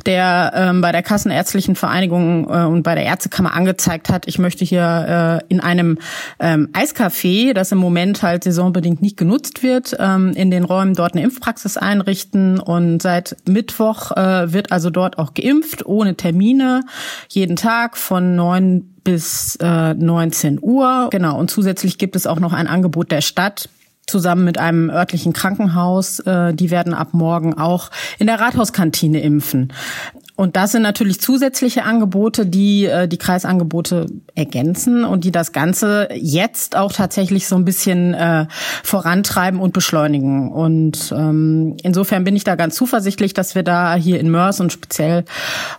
der 0.05 0.53
ähm, 0.55 0.81
bei 0.81 0.93
der 0.93 1.03
Kassenärztlichen 1.03 1.77
Vereinigung 1.77 2.49
äh, 2.49 2.65
und 2.65 2.83
bei 2.83 2.95
der 2.95 3.05
Ärztekammer 3.05 3.55
angezeigt 3.55 4.11
hat, 4.11 4.29
ich 4.29 4.39
möchte 4.39 4.65
hier 4.65 5.41
äh, 5.49 5.53
in 5.53 5.61
einem 5.61 5.99
ähm, 6.41 6.69
Eiscafé, 6.73 7.55
das 7.55 7.73
im 7.73 7.79
Moment 7.79 8.23
halt 8.23 8.45
saisonbedingt 8.45 9.01
nicht 9.01 9.17
genutzt 9.17 9.63
wird, 9.63 9.97
ähm, 9.99 10.33
in 10.33 10.51
den 10.51 10.65
Räumen 10.65 10.95
dort 10.95 11.15
eine 11.15 11.23
Impfpraxis 11.23 11.77
einrichten. 11.77 12.61
Und 12.61 13.01
seit 13.01 13.37
Mittwoch 13.49 14.13
äh, 14.13 14.53
wird 14.53 14.73
also 14.73 14.91
dort 14.91 15.19
auch 15.19 15.33
geimpft, 15.33 15.87
ohne 15.87 16.17
Termine, 16.17 16.83
jeden 17.29 17.57
Tag 17.57 17.97
von 17.97 18.37
neun 18.37 18.95
bis 19.09 19.57
äh, 19.63 19.95
19 19.95 20.59
Uhr. 20.61 21.09
Genau, 21.11 21.39
und 21.39 21.51
zusätzlich 21.51 21.97
gibt 21.97 22.15
es 22.15 22.27
auch 22.27 22.41
noch 22.41 22.53
ein 22.53 22.67
Angebot 22.67 23.11
der 23.11 23.23
Stadt 23.23 23.71
zusammen 24.07 24.45
mit 24.45 24.59
einem 24.59 24.91
örtlichen 24.91 25.33
Krankenhaus. 25.33 26.21
Äh, 26.21 26.53
die 26.53 26.71
werden 26.71 26.93
ab 26.93 27.09
morgen 27.13 27.55
auch 27.55 27.91
in 28.19 28.27
der 28.27 28.39
Rathauskantine 28.39 29.21
impfen. 29.21 29.73
Und 30.39 30.55
das 30.55 30.71
sind 30.71 30.83
natürlich 30.83 31.21
zusätzliche 31.21 31.83
Angebote, 31.83 32.47
die 32.47 32.85
äh, 32.85 33.09
die 33.09 33.17
Kreisangebote 33.17 34.07
ergänzen 34.37 35.03
und 35.03 35.25
die 35.25 35.33
das 35.33 35.51
Ganze 35.51 36.09
jetzt 36.15 36.77
auch 36.77 36.93
tatsächlich 36.93 37.49
so 37.49 37.57
ein 37.57 37.65
bisschen 37.65 38.15
äh, 38.15 38.47
vorantreiben 38.85 39.59
und 39.59 39.73
beschleunigen. 39.73 40.53
Und 40.53 41.13
ähm, 41.13 41.77
insofern 41.83 42.23
bin 42.23 42.37
ich 42.37 42.45
da 42.45 42.55
ganz 42.55 42.77
zuversichtlich, 42.77 43.35
dass 43.35 43.57
wir 43.57 43.65
da 43.65 43.97
hier 43.97 44.21
in 44.21 44.31
Mörs 44.31 44.61
und 44.61 44.73
speziell 44.73 45.25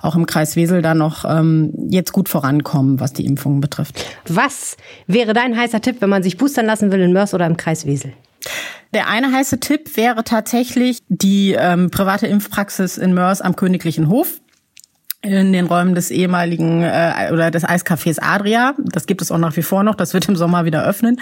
auch 0.02 0.18
im 0.18 0.26
Kreis 0.26 0.58
Wesel 0.58 0.82
da 0.82 0.94
noch 0.94 1.24
ähm, 1.24 1.72
jetzt 1.90 2.12
gut 2.12 2.28
vorankommen, 2.28 3.00
was 3.00 3.14
die 3.14 3.26
Impfungen 3.26 3.62
betrifft. 3.62 4.04
Was 4.28 4.76
wäre 5.08 5.32
dein 5.32 5.56
heißer 5.56 5.80
Tipp, 5.80 6.02
wenn 6.02 6.10
man 6.10 6.22
sich 6.22 6.36
boostern 6.36 6.66
lassen 6.66 6.92
will 6.92 7.00
in 7.00 7.14
Mörs 7.14 7.34
oder 7.34 7.46
im 7.46 7.56
Kreis 7.56 7.86
Wesel? 7.86 8.12
Der 8.94 9.08
eine 9.08 9.32
heiße 9.32 9.62
Tipp 9.62 9.96
wäre 9.96 10.26
tatsächlich 10.26 10.98
die 11.08 11.56
ähm, 11.58 11.92
private 11.92 12.28
Impfpraxis 12.28 12.98
in 12.98 13.14
Mörs 13.14 13.40
am 13.40 13.56
Königlichen 13.56 14.10
Hof 14.10 14.42
in 15.32 15.54
den 15.54 15.66
Räumen 15.66 15.96
des 15.96 16.12
ehemaligen 16.12 16.84
äh, 16.84 17.30
oder 17.32 17.52
des 17.52 17.66
Eiscafés 17.66 18.20
Adria. 18.22 18.74
Das 18.78 19.06
gibt 19.06 19.22
es 19.22 19.32
auch 19.32 19.38
nach 19.38 19.56
wie 19.56 19.62
vor 19.62 19.84
noch. 19.84 19.96
Das 19.96 20.14
wird 20.14 20.28
im 20.28 20.36
Sommer 20.36 20.66
wieder 20.66 20.86
öffnen. 20.86 21.20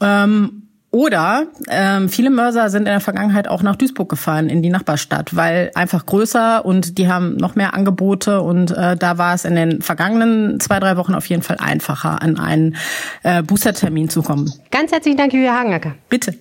Ähm, 0.00 0.62
oder 0.92 1.46
ähm, 1.70 2.10
viele 2.10 2.28
Mörser 2.28 2.68
sind 2.68 2.82
in 2.82 2.92
der 2.92 3.00
Vergangenheit 3.00 3.48
auch 3.48 3.62
nach 3.62 3.76
Duisburg 3.76 4.10
gefahren, 4.10 4.50
in 4.50 4.60
die 4.60 4.68
Nachbarstadt, 4.68 5.34
weil 5.34 5.70
einfach 5.74 6.04
größer 6.04 6.66
und 6.66 6.98
die 6.98 7.08
haben 7.08 7.36
noch 7.38 7.54
mehr 7.54 7.72
Angebote 7.72 8.42
und 8.42 8.72
äh, 8.72 8.94
da 8.94 9.16
war 9.16 9.34
es 9.34 9.46
in 9.46 9.54
den 9.54 9.80
vergangenen 9.80 10.60
zwei, 10.60 10.80
drei 10.80 10.98
Wochen 10.98 11.14
auf 11.14 11.24
jeden 11.26 11.40
Fall 11.40 11.56
einfacher, 11.58 12.20
an 12.20 12.38
einen 12.38 12.76
äh, 13.22 13.42
Boostertermin 13.42 14.10
zu 14.10 14.20
kommen. 14.22 14.52
Ganz 14.70 14.92
herzlichen 14.92 15.16
Dank, 15.16 15.32
Julia 15.32 15.58
Hagenacker. 15.58 15.94
Bitte. 16.10 16.34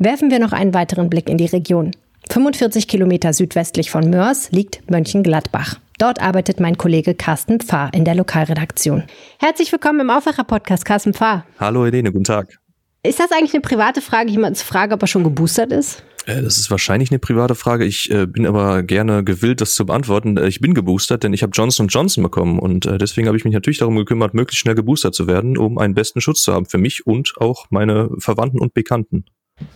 Werfen 0.00 0.32
wir 0.32 0.40
noch 0.40 0.52
einen 0.52 0.74
weiteren 0.74 1.08
Blick 1.08 1.28
in 1.28 1.38
die 1.38 1.46
Region. 1.46 1.92
45 2.32 2.88
Kilometer 2.88 3.34
südwestlich 3.34 3.90
von 3.90 4.08
Mörs 4.08 4.50
liegt 4.52 4.90
Mönchengladbach. 4.90 5.74
Dort 5.98 6.22
arbeitet 6.22 6.60
mein 6.60 6.78
Kollege 6.78 7.14
Carsten 7.14 7.60
Pfarr 7.60 7.92
in 7.92 8.06
der 8.06 8.14
Lokalredaktion. 8.14 9.02
Herzlich 9.38 9.70
willkommen 9.70 10.00
im 10.00 10.08
Aufwacher-Podcast, 10.08 10.86
Carsten 10.86 11.12
Pfarr. 11.12 11.44
Hallo 11.60 11.84
Helene, 11.84 12.10
guten 12.10 12.24
Tag. 12.24 12.58
Ist 13.02 13.20
das 13.20 13.32
eigentlich 13.32 13.52
eine 13.52 13.60
private 13.60 14.00
Frage, 14.00 14.30
jemanden 14.30 14.54
zu 14.54 14.64
fragen, 14.64 14.94
ob 14.94 15.02
er 15.02 15.08
schon 15.08 15.24
geboostert 15.24 15.72
ist? 15.72 16.04
Äh, 16.24 16.40
das 16.40 16.56
ist 16.56 16.70
wahrscheinlich 16.70 17.10
eine 17.10 17.18
private 17.18 17.54
Frage. 17.54 17.84
Ich 17.84 18.10
äh, 18.10 18.24
bin 18.24 18.46
aber 18.46 18.82
gerne 18.82 19.24
gewillt, 19.24 19.60
das 19.60 19.74
zu 19.74 19.84
beantworten. 19.84 20.38
Äh, 20.38 20.48
ich 20.48 20.60
bin 20.60 20.72
geboostert, 20.72 21.24
denn 21.24 21.34
ich 21.34 21.42
habe 21.42 21.52
Johnson 21.54 21.88
Johnson 21.88 22.22
bekommen 22.22 22.58
und 22.58 22.86
äh, 22.86 22.96
deswegen 22.96 23.26
habe 23.26 23.36
ich 23.36 23.44
mich 23.44 23.52
natürlich 23.52 23.80
darum 23.80 23.96
gekümmert, 23.96 24.32
möglichst 24.32 24.62
schnell 24.62 24.74
geboostert 24.74 25.14
zu 25.14 25.26
werden, 25.26 25.58
um 25.58 25.76
einen 25.76 25.92
besten 25.92 26.22
Schutz 26.22 26.44
zu 26.44 26.54
haben 26.54 26.64
für 26.64 26.78
mich 26.78 27.06
und 27.06 27.34
auch 27.36 27.66
meine 27.68 28.08
Verwandten 28.16 28.58
und 28.58 28.72
Bekannten. 28.72 29.26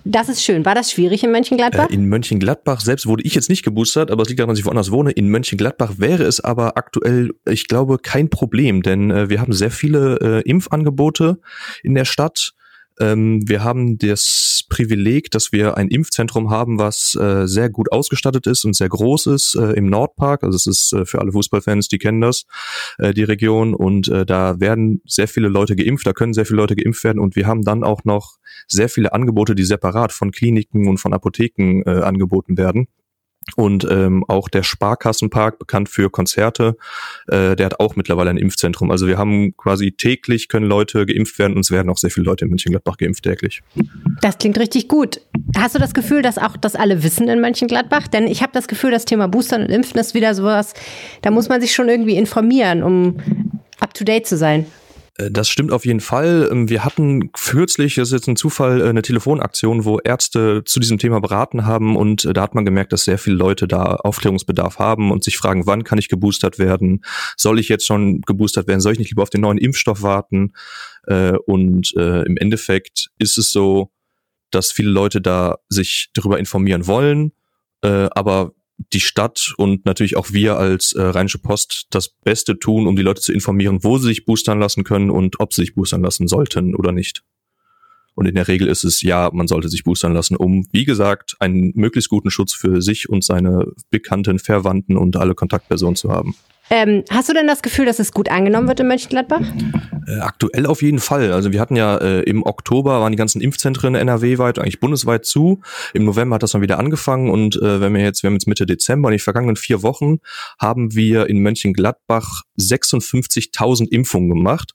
Das 0.05 0.29
ist 0.29 0.42
schön. 0.42 0.64
War 0.64 0.75
das 0.75 0.90
schwierig 0.90 1.22
in 1.25 1.33
Mönchengladbach? 1.33 1.90
Äh, 1.90 1.94
in 1.94 2.09
Mönchengladbach 2.09 2.81
selbst 2.81 3.07
wurde 3.07 3.22
ich 3.25 3.35
jetzt 3.35 3.49
nicht 3.49 3.62
geboostert, 3.62 4.11
aber 4.11 4.22
es 4.22 4.29
liegt 4.29 4.40
daran, 4.40 4.51
dass 4.51 4.59
ich 4.59 4.64
woanders 4.64 4.90
wohne. 4.90 5.11
In 5.11 5.29
Mönchengladbach 5.29 5.94
wäre 5.99 6.25
es 6.25 6.40
aber 6.40 6.77
aktuell, 6.77 7.33
ich 7.49 7.68
glaube, 7.68 7.99
kein 7.99 8.31
Problem, 8.31 8.83
denn 8.83 9.11
äh, 9.11 9.29
wir 9.29 9.40
haben 9.40 9.53
sehr 9.53 9.70
viele 9.70 10.18
äh, 10.20 10.49
Impfangebote 10.49 11.38
in 11.83 11.94
der 11.94 12.05
Stadt. 12.05 12.53
Ähm, 13.01 13.43
wir 13.47 13.63
haben 13.63 13.99
das 13.99 14.65
Privileg, 14.69 15.31
dass 15.31 15.53
wir 15.53 15.77
ein 15.77 15.89
Impfzentrum 15.89 16.51
haben, 16.51 16.79
was 16.79 17.15
äh, 17.15 17.47
sehr 17.47 17.71
gut 17.71 17.93
ausgestattet 17.93 18.47
ist 18.47 18.65
und 18.65 18.75
sehr 18.75 18.89
groß 18.89 19.27
ist 19.27 19.55
äh, 19.55 19.73
im 19.73 19.87
Nordpark. 19.87 20.43
Also 20.43 20.57
es 20.57 20.67
ist 20.67 20.93
äh, 20.93 21.05
für 21.05 21.21
alle 21.21 21.33
Fußballfans, 21.33 21.89
die 21.89 21.99
kennen 21.99 22.21
das, 22.21 22.45
äh, 22.99 23.13
die 23.13 23.25
Region. 23.25 23.75
Und 23.75 24.09
äh, 24.09 24.27
da 24.27 24.59
werden 24.61 25.03
sehr 25.07 25.29
viele 25.29 25.49
Leute 25.49 25.77
geimpft, 25.77 26.07
da 26.07 26.13
können 26.13 26.33
sehr 26.33 26.47
viele 26.47 26.57
Leute 26.57 26.77
geimpft 26.77 27.05
werden. 27.05 27.21
Und 27.21 27.37
wir 27.37 27.47
haben 27.47 27.63
dann 27.63 27.85
auch 27.85 28.05
noch 28.05 28.37
sehr 28.67 28.89
viele 28.89 29.13
Angebote, 29.13 29.55
die 29.55 29.65
separat 29.65 30.13
von 30.13 30.33
Kliniken 30.33 30.89
und 30.89 30.99
von 30.99 31.13
Apotheken 31.13 31.83
äh, 31.87 32.03
angeboten 32.03 32.57
werden. 32.57 32.89
Und 33.55 33.87
ähm, 33.89 34.25
auch 34.27 34.49
der 34.49 34.65
Sparkassenpark, 34.65 35.59
bekannt 35.59 35.89
für 35.89 36.11
Konzerte, 36.11 36.77
äh, 37.29 37.55
der 37.55 37.67
hat 37.67 37.81
auch 37.81 37.95
mittlerweile 37.95 38.31
ein 38.31 38.39
Impfzentrum. 38.39 38.91
Also 38.91 39.07
wir 39.07 39.19
haben 39.19 39.57
quasi 39.57 39.93
täglich 39.93 40.49
können 40.49 40.67
Leute 40.67 41.07
geimpft 41.07 41.39
werden 41.39 41.55
und 41.55 41.61
es 41.61 41.71
werden 41.71 41.89
auch 41.89 41.97
sehr 41.97 42.11
viele 42.11 42.27
Leute 42.27 42.45
in 42.45 42.51
Mönchengladbach 42.51 42.97
geimpft 42.97 43.23
täglich. 43.23 43.63
Das 44.21 44.39
klingt 44.39 44.59
richtig 44.59 44.89
gut. 44.89 45.21
Hast 45.57 45.77
du 45.77 45.79
das 45.79 45.95
Gefühl, 45.95 46.23
dass 46.23 46.39
auch 46.39 46.57
das 46.57 46.75
alle 46.75 47.05
wissen 47.05 47.29
in 47.29 47.41
Mönchengladbach? 47.41 48.09
Denn 48.09 48.27
ich 48.27 48.43
habe 48.43 48.53
das 48.53 48.67
Gefühl, 48.67 48.91
das 48.91 49.05
Thema 49.05 49.29
Boostern 49.29 49.63
und 49.63 49.71
Impfen 49.71 50.01
ist 50.01 50.15
wieder 50.15 50.35
sowas, 50.35 50.75
da 51.23 51.31
muss 51.31 51.49
man 51.49 51.61
sich 51.61 51.73
schon 51.73 51.89
irgendwie 51.89 52.17
informieren, 52.17 52.83
um 52.83 53.19
up-to-date 53.79 54.27
zu 54.27 54.37
sein. 54.37 54.67
Äh, 55.19 55.31
das 55.31 55.49
stimmt 55.49 55.73
auf 55.73 55.85
jeden 55.85 56.01
Fall. 56.01 56.49
Ähm, 56.51 56.69
wir 56.69 56.85
hatten 56.85 57.33
kürzlich, 57.33 57.97
das 57.97 58.09
ist 58.09 58.13
jetzt 58.13 58.29
ein 58.29 58.37
Zufall, 58.37 58.81
äh, 58.81 58.89
eine 58.89 59.03
Telefonaktion, 59.03 59.85
wo 59.85 59.99
Ärzte 59.99 60.63
zu 60.65 60.81
diesem 60.81 60.99
Thema 60.99 61.21
beraten 61.21 61.67
haben 61.67 61.97
und 61.97 62.25
äh, 62.25 62.33
da 62.33 62.43
hat 62.43 62.55
man 62.55 62.65
gemerkt, 62.65 62.93
dass 62.93 63.05
sehr 63.05 63.19
viele 63.19 63.37
Leute 63.37 63.69
da 63.69 63.97
Aufklärungsbedarf 63.97 64.79
haben 64.79 65.11
und 65.11 65.25
sich 65.25 65.37
fragen, 65.37 65.67
wann 65.67 65.85
kann 65.85 65.99
ich 65.99 66.09
geboostert 66.09 66.59
werden? 66.59 67.05
Soll 67.37 67.59
ich 67.59 67.69
jetzt 67.69 67.87
schon 67.87 68.21
geboostert 68.23 68.67
werden? 68.69 68.81
Soll 68.81 68.93
ich 68.93 68.99
nicht 68.99 69.11
lieber 69.11 69.23
auf 69.23 69.31
den 69.31 69.41
neuen 69.41 69.59
Impfstoff 69.59 70.03
warten? 70.03 70.53
Und 71.47 71.93
im 71.95 72.37
Endeffekt 72.37 73.11
ist 73.19 73.39
es 73.39 73.53
so, 73.53 73.93
dass 74.51 74.73
viele 74.73 74.91
Leute 74.91 75.21
da 75.21 75.59
sich 75.69 76.11
darüber 76.15 76.39
informieren 76.39 76.87
wollen, 76.87 77.33
aber 77.81 78.53
die 78.79 79.01
Stadt 79.01 79.55
und 79.57 79.87
natürlich 79.87 80.17
auch 80.17 80.33
wir 80.33 80.59
als 80.59 80.93
äh, 80.93 81.03
Rheinische 81.03 81.39
Post 81.39 81.87
das 81.91 82.09
Beste 82.09 82.59
tun, 82.59 82.87
um 82.87 82.97
die 82.97 83.03
Leute 83.03 83.23
zu 83.23 83.33
informieren, 83.33 83.83
wo 83.83 83.99
sie 83.99 84.09
sich 84.09 84.25
boostern 84.25 84.61
lassen 84.61 84.85
können 84.85 85.11
und 85.11 85.41
ob 85.41 85.53
sie 85.53 85.62
sich 85.62 85.75
boostern 85.75 86.03
lassen 86.03 86.29
sollten 86.29 86.75
oder 86.75 86.93
nicht. 86.93 87.23
Und 88.15 88.27
in 88.27 88.35
der 88.35 88.49
Regel 88.49 88.69
ist 88.69 88.85
es 88.85 89.03
ja, 89.03 89.31
man 89.33 89.47
sollte 89.47 89.69
sich 89.69 89.85
boostern 89.85 90.15
lassen, 90.15 90.37
um, 90.37 90.67
wie 90.73 90.85
gesagt, 90.87 91.37
einen 91.39 91.73
möglichst 91.75 92.09
guten 92.09 92.31
Schutz 92.31 92.55
für 92.55 92.81
sich 92.81 93.09
und 93.09 93.23
seine 93.23 93.67
bekannten 93.91 94.39
Verwandten 94.39 94.97
und 94.97 95.17
alle 95.17 95.35
Kontaktpersonen 95.35 95.97
zu 95.97 96.11
haben. 96.11 96.35
Ähm, 96.69 97.05
hast 97.11 97.29
du 97.29 97.33
denn 97.33 97.47
das 97.47 97.63
Gefühl, 97.63 97.87
dass 97.87 97.99
es 97.99 98.13
gut 98.13 98.29
angenommen 98.29 98.67
wird 98.67 98.81
in 98.81 98.89
Mönchengladbach? 98.89 99.43
Äh, 100.09 100.19
aktuell 100.21 100.67
auf 100.67 100.83
jeden 100.83 100.99
Fall. 100.99 101.33
Also 101.33 101.53
wir 101.53 101.61
hatten 101.61 101.77
ja 101.77 101.97
äh, 101.99 102.23
im 102.23 102.45
Oktober 102.45 103.01
waren 103.01 103.13
die 103.13 103.19
ganzen 103.19 103.41
Impfzentren 103.41 103.95
NRW-weit, 103.95 104.59
eigentlich 104.59 104.81
bundesweit 104.81 105.25
zu. 105.25 105.61
Im 105.95 106.05
November 106.05 106.35
hat 106.35 106.43
das 106.43 106.53
dann 106.53 106.63
wieder 106.63 106.79
angefangen 106.79 107.31
und 107.31 107.57
äh, 107.57 107.81
wenn 107.81 107.95
wir 107.95 108.03
jetzt, 108.03 108.23
wir 108.23 108.29
haben 108.29 108.35
jetzt 108.35 108.49
Mitte 108.49 108.67
Dezember, 108.67 109.09
in 109.09 109.15
den 109.15 109.21
vergangenen 109.21 109.57
vier 109.57 109.83
Wochen 109.83 110.19
haben 110.59 110.95
wir 110.95 111.29
in 111.29 111.39
Mönchengladbach 111.39 112.43
56.000 112.59 113.89
Impfungen 113.89 114.29
gemacht. 114.29 114.73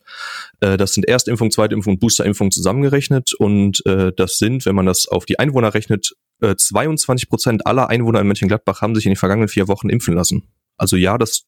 Äh, 0.62 0.78
das 0.78 0.94
sind 0.94 1.08
Erstimpfung, 1.08 1.52
Zweitimpfung, 1.52 2.00
Boosterimpfung 2.00 2.52
zusammengerechnet 2.52 3.34
und 3.34 3.86
äh, 3.86 4.12
das 4.16 4.36
sind, 4.36 4.66
wenn 4.66 4.76
man 4.76 4.86
das 4.86 5.08
auf 5.08 5.26
die 5.26 5.40
Einwohner 5.40 5.74
rechnet, 5.74 6.14
äh, 6.42 6.56
22 6.56 7.30
Prozent 7.30 7.68
aller 7.68 7.90
Einwohner 7.90 8.22
in 8.22 8.28
Mönchengladbach 8.28 8.82
haben 8.82 8.96
sich 8.96 9.06
in 9.06 9.12
den 9.12 9.18
vergangenen 9.18 9.50
vier 9.50 9.68
Wochen 9.68 9.90
impfen 9.90 10.14
lassen. 10.14 10.48
Also 10.78 10.96
ja, 10.96 11.18
das 11.18 11.46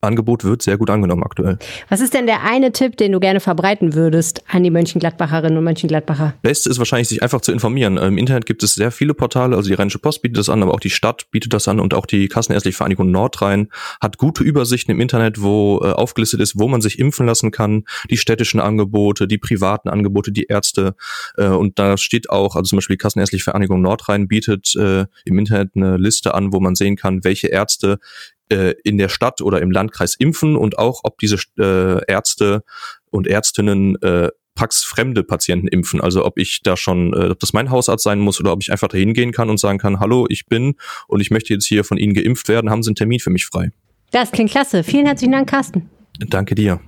Angebot 0.00 0.44
wird 0.44 0.62
sehr 0.62 0.78
gut 0.78 0.88
angenommen 0.88 1.22
aktuell. 1.22 1.58
Was 1.88 2.00
ist 2.00 2.14
denn 2.14 2.26
der 2.26 2.42
eine 2.42 2.72
Tipp, 2.72 2.96
den 2.96 3.12
du 3.12 3.20
gerne 3.20 3.40
verbreiten 3.40 3.94
würdest 3.94 4.42
an 4.48 4.62
die 4.62 4.70
Mönchengladbacherinnen 4.70 5.58
und 5.58 5.64
Mönchengladbacher? 5.64 6.34
Beste 6.42 6.70
ist 6.70 6.78
wahrscheinlich, 6.78 7.08
sich 7.08 7.22
einfach 7.22 7.42
zu 7.42 7.52
informieren. 7.52 7.98
Im 7.98 8.16
Internet 8.16 8.46
gibt 8.46 8.62
es 8.62 8.74
sehr 8.74 8.90
viele 8.90 9.12
Portale, 9.12 9.56
also 9.56 9.68
die 9.68 9.74
Rheinische 9.74 9.98
Post 9.98 10.22
bietet 10.22 10.38
das 10.38 10.48
an, 10.48 10.62
aber 10.62 10.72
auch 10.72 10.80
die 10.80 10.90
Stadt 10.90 11.30
bietet 11.30 11.52
das 11.52 11.68
an 11.68 11.80
und 11.80 11.92
auch 11.92 12.06
die 12.06 12.28
Kassenärztliche 12.28 12.76
Vereinigung 12.76 13.10
Nordrhein 13.10 13.68
hat 14.00 14.16
gute 14.16 14.42
Übersichten 14.42 14.90
im 14.90 15.00
Internet, 15.00 15.42
wo 15.42 15.80
äh, 15.82 15.90
aufgelistet 15.90 16.40
ist, 16.40 16.58
wo 16.58 16.68
man 16.68 16.80
sich 16.80 16.98
impfen 16.98 17.26
lassen 17.26 17.50
kann, 17.50 17.84
die 18.08 18.16
städtischen 18.16 18.60
Angebote, 18.60 19.26
die 19.26 19.38
privaten 19.38 19.88
Angebote, 19.88 20.32
die 20.32 20.44
Ärzte 20.44 20.94
äh, 21.36 21.48
und 21.48 21.78
da 21.78 21.98
steht 21.98 22.30
auch, 22.30 22.56
also 22.56 22.70
zum 22.70 22.78
Beispiel 22.78 22.96
die 22.96 23.02
Kassenärztliche 23.02 23.44
Vereinigung 23.44 23.82
Nordrhein 23.82 24.28
bietet 24.28 24.74
äh, 24.76 25.04
im 25.24 25.38
Internet 25.38 25.72
eine 25.74 25.98
Liste 25.98 26.34
an, 26.34 26.52
wo 26.52 26.60
man 26.60 26.74
sehen 26.74 26.96
kann, 26.96 27.22
welche 27.22 27.48
Ärzte 27.48 27.98
äh, 28.50 28.74
in 28.84 28.98
der 28.98 29.08
Stadt 29.08 29.40
oder 29.40 29.60
im 29.60 29.70
Landkreis 29.70 30.14
impfen 30.14 30.56
und 30.56 30.78
auch, 30.78 31.00
ob 31.04 31.18
diese 31.18 31.36
äh, 31.58 32.04
Ärzte 32.06 32.62
und 33.10 33.26
Ärztinnen 33.26 34.00
äh, 34.02 34.28
praxisfremde 34.54 35.22
Patienten 35.22 35.68
impfen. 35.68 36.00
Also 36.00 36.24
ob 36.24 36.38
ich 36.38 36.60
da 36.62 36.76
schon, 36.76 37.14
äh, 37.14 37.30
ob 37.30 37.38
das 37.40 37.52
mein 37.52 37.70
Hausarzt 37.70 38.04
sein 38.04 38.20
muss 38.20 38.40
oder 38.40 38.52
ob 38.52 38.62
ich 38.62 38.70
einfach 38.70 38.88
dahin 38.88 39.14
gehen 39.14 39.32
kann 39.32 39.48
und 39.48 39.58
sagen 39.58 39.78
kann, 39.78 40.00
hallo, 40.00 40.26
ich 40.28 40.46
bin 40.46 40.74
und 41.08 41.20
ich 41.20 41.30
möchte 41.30 41.54
jetzt 41.54 41.66
hier 41.66 41.84
von 41.84 41.96
Ihnen 41.96 42.14
geimpft 42.14 42.48
werden, 42.48 42.70
haben 42.70 42.82
Sie 42.82 42.90
einen 42.90 42.96
Termin 42.96 43.20
für 43.20 43.30
mich 43.30 43.46
frei. 43.46 43.72
Das 44.10 44.32
klingt 44.32 44.50
klasse. 44.50 44.82
Vielen 44.82 45.06
herzlichen 45.06 45.32
Dank, 45.32 45.48
Carsten. 45.48 45.88
Danke 46.18 46.54
dir. 46.54 46.80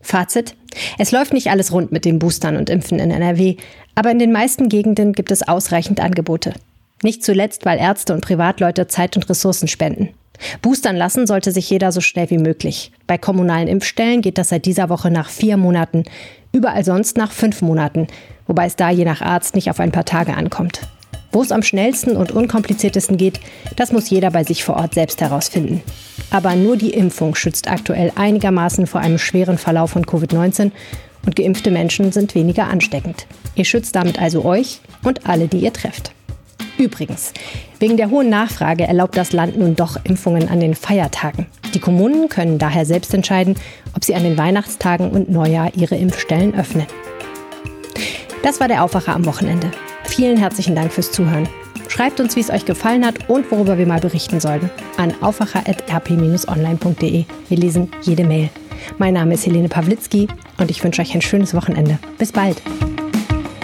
Fazit. 0.00 0.56
Es 0.98 1.12
läuft 1.12 1.32
nicht 1.32 1.50
alles 1.50 1.72
rund 1.72 1.92
mit 1.92 2.04
den 2.04 2.18
Boostern 2.18 2.56
und 2.56 2.68
Impfen 2.68 2.98
in 2.98 3.10
NRW, 3.10 3.56
aber 3.94 4.10
in 4.10 4.18
den 4.18 4.32
meisten 4.32 4.68
Gegenden 4.68 5.12
gibt 5.12 5.30
es 5.30 5.46
ausreichend 5.46 6.00
Angebote. 6.00 6.54
Nicht 7.02 7.22
zuletzt, 7.22 7.64
weil 7.64 7.78
Ärzte 7.78 8.12
und 8.12 8.22
Privatleute 8.22 8.86
Zeit 8.86 9.16
und 9.16 9.28
Ressourcen 9.28 9.68
spenden. 9.68 10.10
Boostern 10.62 10.96
lassen 10.96 11.26
sollte 11.26 11.52
sich 11.52 11.68
jeder 11.70 11.92
so 11.92 12.00
schnell 12.00 12.30
wie 12.30 12.38
möglich. 12.38 12.92
Bei 13.06 13.18
kommunalen 13.18 13.68
Impfstellen 13.68 14.20
geht 14.20 14.38
das 14.38 14.48
seit 14.48 14.66
dieser 14.66 14.88
Woche 14.88 15.10
nach 15.10 15.28
vier 15.28 15.56
Monaten, 15.56 16.04
überall 16.52 16.84
sonst 16.84 17.16
nach 17.16 17.32
fünf 17.32 17.62
Monaten, 17.62 18.06
wobei 18.46 18.66
es 18.66 18.76
da 18.76 18.90
je 18.90 19.04
nach 19.04 19.20
Arzt 19.20 19.54
nicht 19.54 19.70
auf 19.70 19.80
ein 19.80 19.92
paar 19.92 20.04
Tage 20.04 20.34
ankommt. 20.34 20.80
Wo 21.32 21.42
es 21.42 21.50
am 21.50 21.62
schnellsten 21.62 22.16
und 22.16 22.30
unkompliziertesten 22.30 23.16
geht, 23.16 23.40
das 23.74 23.90
muss 23.90 24.08
jeder 24.08 24.30
bei 24.30 24.44
sich 24.44 24.62
vor 24.62 24.76
Ort 24.76 24.94
selbst 24.94 25.20
herausfinden. 25.20 25.82
Aber 26.30 26.54
nur 26.54 26.76
die 26.76 26.92
Impfung 26.94 27.34
schützt 27.34 27.68
aktuell 27.68 28.12
einigermaßen 28.14 28.86
vor 28.86 29.00
einem 29.00 29.18
schweren 29.18 29.58
Verlauf 29.58 29.90
von 29.90 30.06
Covid-19 30.06 30.70
und 31.26 31.34
geimpfte 31.34 31.72
Menschen 31.72 32.12
sind 32.12 32.36
weniger 32.36 32.68
ansteckend. 32.68 33.26
Ihr 33.56 33.64
schützt 33.64 33.96
damit 33.96 34.20
also 34.20 34.44
euch 34.44 34.80
und 35.02 35.26
alle, 35.26 35.48
die 35.48 35.58
ihr 35.58 35.72
trefft. 35.72 36.13
Übrigens, 36.78 37.32
wegen 37.78 37.96
der 37.96 38.10
hohen 38.10 38.28
Nachfrage 38.30 38.84
erlaubt 38.84 39.16
das 39.16 39.32
Land 39.32 39.58
nun 39.58 39.74
doch 39.76 39.96
Impfungen 40.04 40.48
an 40.48 40.58
den 40.60 40.74
Feiertagen. 40.74 41.46
Die 41.72 41.80
Kommunen 41.80 42.28
können 42.28 42.58
daher 42.58 42.84
selbst 42.84 43.14
entscheiden, 43.14 43.54
ob 43.94 44.04
sie 44.04 44.14
an 44.14 44.24
den 44.24 44.36
Weihnachtstagen 44.38 45.10
und 45.10 45.30
Neujahr 45.30 45.72
ihre 45.76 45.96
Impfstellen 45.96 46.54
öffnen. 46.54 46.86
Das 48.42 48.60
war 48.60 48.68
der 48.68 48.84
Aufwacher 48.84 49.14
am 49.14 49.24
Wochenende. 49.24 49.70
Vielen 50.04 50.36
herzlichen 50.36 50.74
Dank 50.74 50.92
fürs 50.92 51.12
Zuhören. 51.12 51.48
Schreibt 51.88 52.20
uns, 52.20 52.36
wie 52.36 52.40
es 52.40 52.50
euch 52.50 52.64
gefallen 52.64 53.06
hat 53.06 53.28
und 53.28 53.52
worüber 53.52 53.78
wir 53.78 53.86
mal 53.86 54.00
berichten 54.00 54.40
sollen, 54.40 54.68
an 54.96 55.14
aufwacher.rp-online.de. 55.20 57.24
Wir 57.48 57.56
lesen 57.56 57.92
jede 58.02 58.24
Mail. 58.24 58.50
Mein 58.98 59.14
Name 59.14 59.34
ist 59.34 59.46
Helene 59.46 59.68
Pawlitzki 59.68 60.26
und 60.58 60.68
ich 60.70 60.82
wünsche 60.82 61.02
euch 61.02 61.14
ein 61.14 61.22
schönes 61.22 61.54
Wochenende. 61.54 62.00
Bis 62.18 62.32
bald. 62.32 62.60